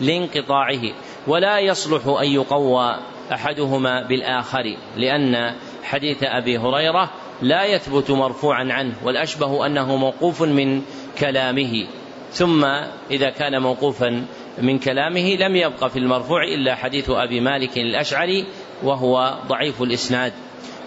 لانقطاعه 0.00 0.82
ولا 1.26 1.58
يصلح 1.58 2.06
أن 2.06 2.26
يقوى 2.26 2.96
أحدهما 3.32 4.08
بالآخر 4.08 4.76
لأن 4.96 5.54
حديث 5.82 6.18
أبي 6.22 6.58
هريرة 6.58 7.10
لا 7.42 7.64
يثبت 7.64 8.10
مرفوعا 8.10 8.68
عنه 8.72 8.94
والأشبه 9.04 9.66
أنه 9.66 9.96
موقوف 9.96 10.42
من 10.42 10.82
كلامه. 11.18 11.86
ثم 12.30 12.64
إذا 13.10 13.30
كان 13.30 13.62
موقوفا 13.62 14.24
من 14.62 14.78
كلامه 14.78 15.36
لم 15.36 15.56
يبق 15.56 15.86
في 15.86 15.98
المرفوع 15.98 16.44
إلا 16.44 16.74
حديث 16.74 17.10
أبي 17.10 17.40
مالك 17.40 17.78
الأشعري 17.78 18.46
وهو 18.82 19.34
ضعيف 19.48 19.82
الإسناد. 19.82 20.32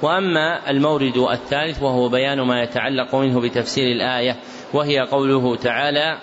وأما 0.02 0.70
المورد 0.70 1.18
الثالث 1.18 1.82
وهو 1.82 2.10
بيان 2.10 2.42
ما 2.42 2.64
يتعلق 2.64 3.16
منه 3.16 3.40
بتفسير 3.40 3.92
الآية 3.92 4.36
وهي 4.74 5.00
قوله 5.00 5.56
تعالى 5.56 6.18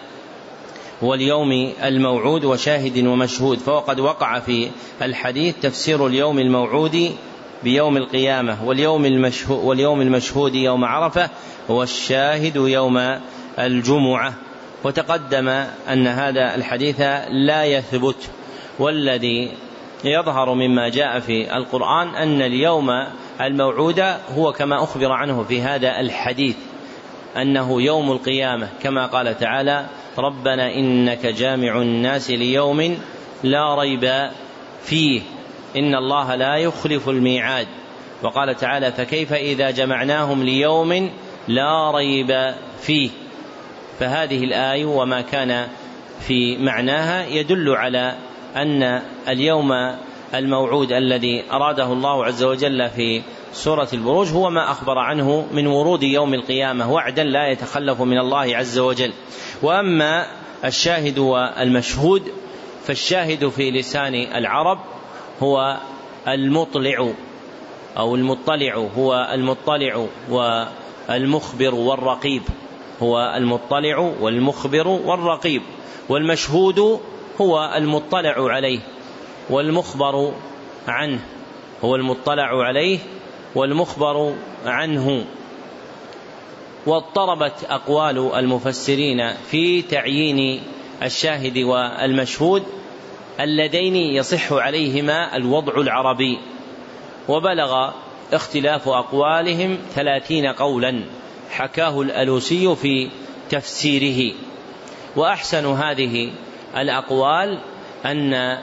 واليوم 1.02 1.72
الموعود 1.84 2.44
وشاهد 2.44 3.06
ومشهود. 3.06 3.58
فوقد 3.58 4.00
وقع 4.00 4.38
في 4.38 4.68
الحديث 5.02 5.54
تفسير 5.62 6.06
اليوم 6.06 6.38
الموعود 6.38 7.12
بيوم 7.64 7.96
القيامة 7.96 8.64
واليوم 8.64 9.04
المشهود, 9.04 9.64
واليوم 9.64 10.00
المشهود 10.00 10.54
يوم 10.54 10.84
عرفة 10.84 11.30
والشاهد 11.68 12.56
يوم 12.56 13.18
الجمعة. 13.58 14.34
وتقدم 14.84 15.48
أن 15.88 16.06
هذا 16.06 16.54
الحديث 16.54 17.00
لا 17.30 17.64
يثبت 17.64 18.30
والذي 18.78 19.52
يظهر 20.04 20.54
مما 20.54 20.88
جاء 20.88 21.20
في 21.20 21.56
القرآن 21.56 22.08
أن 22.08 22.42
اليوم 22.42 22.90
الموعود 23.40 24.04
هو 24.36 24.52
كما 24.52 24.84
أخبر 24.84 25.12
عنه 25.12 25.42
في 25.42 25.62
هذا 25.62 26.00
الحديث 26.00 26.56
أنه 27.36 27.82
يوم 27.82 28.12
القيامة 28.12 28.68
كما 28.82 29.06
قال 29.06 29.38
تعالى 29.38 29.86
ربنا 30.18 30.74
إنك 30.74 31.26
جامع 31.26 31.82
الناس 31.82 32.30
ليوم 32.30 32.98
لا 33.42 33.74
ريب 33.74 34.30
فيه 34.82 35.20
إن 35.76 35.94
الله 35.94 36.34
لا 36.34 36.56
يخلف 36.56 37.08
الميعاد. 37.08 37.66
وقال 38.22 38.56
تعالى 38.56 38.92
فكيف 38.92 39.32
إذا 39.32 39.70
جمعناهم 39.70 40.42
ليوم 40.42 41.10
لا 41.48 41.90
ريب 41.90 42.54
فيه؟ 42.80 43.10
فهذه 44.00 44.44
الآية 44.44 44.84
وما 44.84 45.20
كان 45.20 45.68
في 46.20 46.56
معناها 46.56 47.26
يدل 47.26 47.76
على 47.76 48.14
أن 48.62 49.02
اليوم 49.28 49.72
الموعود 50.34 50.92
الذي 50.92 51.44
أراده 51.52 51.92
الله 51.92 52.24
عز 52.24 52.42
وجل 52.42 52.90
في 52.90 53.22
سورة 53.52 53.88
البروج 53.92 54.32
هو 54.32 54.50
ما 54.50 54.70
أخبر 54.70 54.98
عنه 54.98 55.46
من 55.52 55.66
ورود 55.66 56.02
يوم 56.02 56.34
القيامة 56.34 56.92
وعدا 56.92 57.24
لا 57.24 57.48
يتخلف 57.48 58.00
من 58.00 58.18
الله 58.18 58.56
عز 58.56 58.78
وجل. 58.78 59.12
وأما 59.62 60.26
الشاهد 60.64 61.18
والمشهود 61.18 62.22
فالشاهد 62.84 63.48
في 63.48 63.70
لسان 63.70 64.14
العرب 64.14 64.78
هو 65.42 65.76
المطلع 66.28 67.12
أو 67.96 68.14
المطلع 68.14 68.74
هو 68.96 69.30
المطلع 69.34 70.06
والمخبر 70.30 71.74
والرقيب. 71.74 72.42
هو 73.02 73.34
المطلع 73.36 73.98
والمخبر 74.20 74.88
والرقيب 74.88 75.62
والمشهود 76.08 77.00
هو 77.40 77.72
المطلع 77.76 78.34
عليه 78.52 78.80
والمخبر 79.50 80.32
عنه 80.88 81.20
هو 81.84 81.96
المطلع 81.96 82.64
عليه 82.64 82.98
والمخبر 83.54 84.34
عنه. 84.66 85.24
واضطربت 86.86 87.64
أقوال 87.68 88.34
المفسرين 88.34 89.34
في 89.50 89.82
تعيين 89.82 90.62
الشاهد 91.02 91.58
والمشهود 91.58 92.62
اللذين 93.40 93.96
يصح 93.96 94.52
عليهما 94.52 95.36
الوضع 95.36 95.80
العربي. 95.80 96.38
وبلغ 97.28 97.90
اختلاف 98.32 98.88
أقوالهم 98.88 99.78
ثلاثين 99.94 100.46
قولا 100.46 101.04
حكاه 101.50 102.00
الألوسي 102.00 102.76
في 102.76 103.08
تفسيره. 103.50 104.34
وأحسن 105.16 105.66
هذه 105.66 106.30
الأقوال 106.76 107.58
أن 108.06 108.58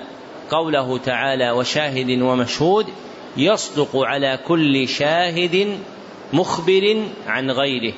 قوله 0.52 0.98
تعالى 0.98 1.52
وشاهد 1.52 2.22
ومشهود 2.22 2.86
يصدق 3.38 3.96
على 3.96 4.40
كل 4.48 4.88
شاهد 4.88 5.80
مخبر 6.34 7.04
عن 7.28 7.52
غيره 7.52 7.94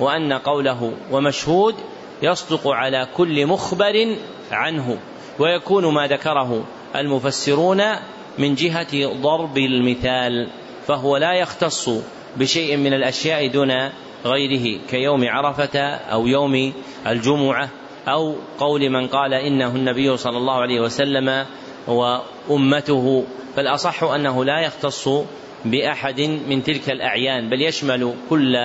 وأن 0.00 0.32
قوله 0.32 0.92
ومشهود 1.10 1.74
يصدق 2.22 2.68
على 2.68 3.08
كل 3.16 3.46
مخبر 3.46 4.16
عنه 4.52 4.98
ويكون 5.38 5.94
ما 5.94 6.06
ذكره 6.06 6.64
المفسرون 6.96 7.82
من 8.38 8.54
جهة 8.54 9.20
ضرب 9.22 9.58
المثال 9.58 10.48
فهو 10.86 11.16
لا 11.16 11.32
يختص 11.32 11.90
بشيء 12.36 12.76
من 12.76 12.92
الأشياء 12.92 13.48
دون 13.48 13.70
غيره 14.24 14.80
كيوم 14.90 15.24
عرفة 15.28 15.78
أو 15.88 16.26
يوم 16.26 16.72
الجمعة 17.06 17.68
أو 18.08 18.34
قول 18.58 18.90
من 18.90 19.06
قال 19.06 19.34
إنه 19.34 19.76
النبي 19.76 20.16
صلى 20.16 20.36
الله 20.36 20.54
عليه 20.54 20.80
وسلم 20.80 21.46
وأمته 21.88 23.24
فالأصح 23.56 24.02
أنه 24.02 24.44
لا 24.44 24.60
يختص 24.60 25.08
بأحد 25.64 26.20
من 26.20 26.62
تلك 26.62 26.90
الأعيان 26.90 27.50
بل 27.50 27.62
يشمل 27.62 28.14
كل 28.30 28.56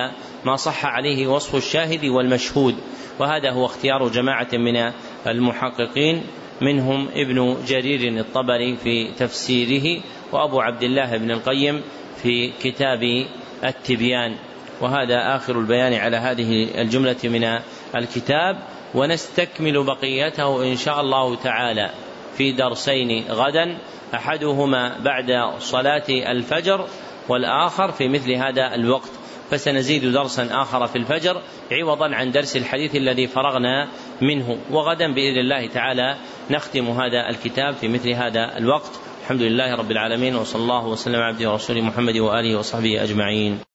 ما 0.44 0.56
صح 0.56 0.86
عليه 0.86 1.26
وصف 1.26 1.54
الشاهد 1.54 2.04
والمشهود 2.04 2.74
وهذا 3.18 3.50
هو 3.50 3.66
اختيار 3.66 4.08
جماعة 4.08 4.48
من 4.52 4.92
المحققين 5.26 6.22
منهم 6.60 7.08
ابن 7.14 7.56
جرير 7.66 8.20
الطبري 8.20 8.76
في 8.76 9.12
تفسيره 9.18 10.02
وأبو 10.32 10.60
عبد 10.60 10.82
الله 10.82 11.16
بن 11.16 11.30
القيم 11.30 11.82
في 12.22 12.52
كتاب 12.62 13.26
التبيان 13.64 14.36
وهذا 14.80 15.36
آخر 15.36 15.58
البيان 15.58 15.94
على 15.94 16.16
هذه 16.16 16.80
الجملة 16.80 17.16
من 17.24 17.58
الكتاب. 17.96 18.56
ونستكمل 18.94 19.84
بقيته 19.84 20.64
إن 20.72 20.76
شاء 20.76 21.00
الله 21.00 21.36
تعالى 21.36 21.90
في 22.36 22.52
درسين 22.52 23.24
غدا 23.30 23.78
أحدهما 24.14 24.98
بعد 24.98 25.58
صلاة 25.58 26.04
الفجر 26.08 26.86
والآخر 27.28 27.92
في 27.92 28.08
مثل 28.08 28.32
هذا 28.32 28.74
الوقت. 28.74 29.10
فسنزيد 29.50 30.12
درسا 30.12 30.48
آخر 30.62 30.86
في 30.86 30.96
الفجر 30.96 31.42
عوضا 31.72 32.14
عن 32.14 32.30
درس 32.30 32.56
الحديث 32.56 32.96
الذي 32.96 33.26
فرغنا 33.26 33.88
منه. 34.20 34.58
وغدا 34.70 35.14
بإذن 35.14 35.38
الله 35.38 35.66
تعالى 35.66 36.16
نختم 36.50 36.86
هذا 36.86 37.28
الكتاب 37.28 37.74
في 37.74 37.88
مثل 37.88 38.10
هذا 38.10 38.58
الوقت. 38.58 39.00
الحمد 39.22 39.42
لله 39.42 39.74
رب 39.74 39.90
العالمين 39.90 40.36
وصلى 40.36 40.62
الله 40.62 40.86
وسلم 40.86 41.16
على 41.16 41.34
عبده 41.34 41.50
ورسوله 41.50 41.80
محمد 41.80 42.16
وآله 42.16 42.58
وصحبه 42.58 43.02
أجمعين. 43.02 43.71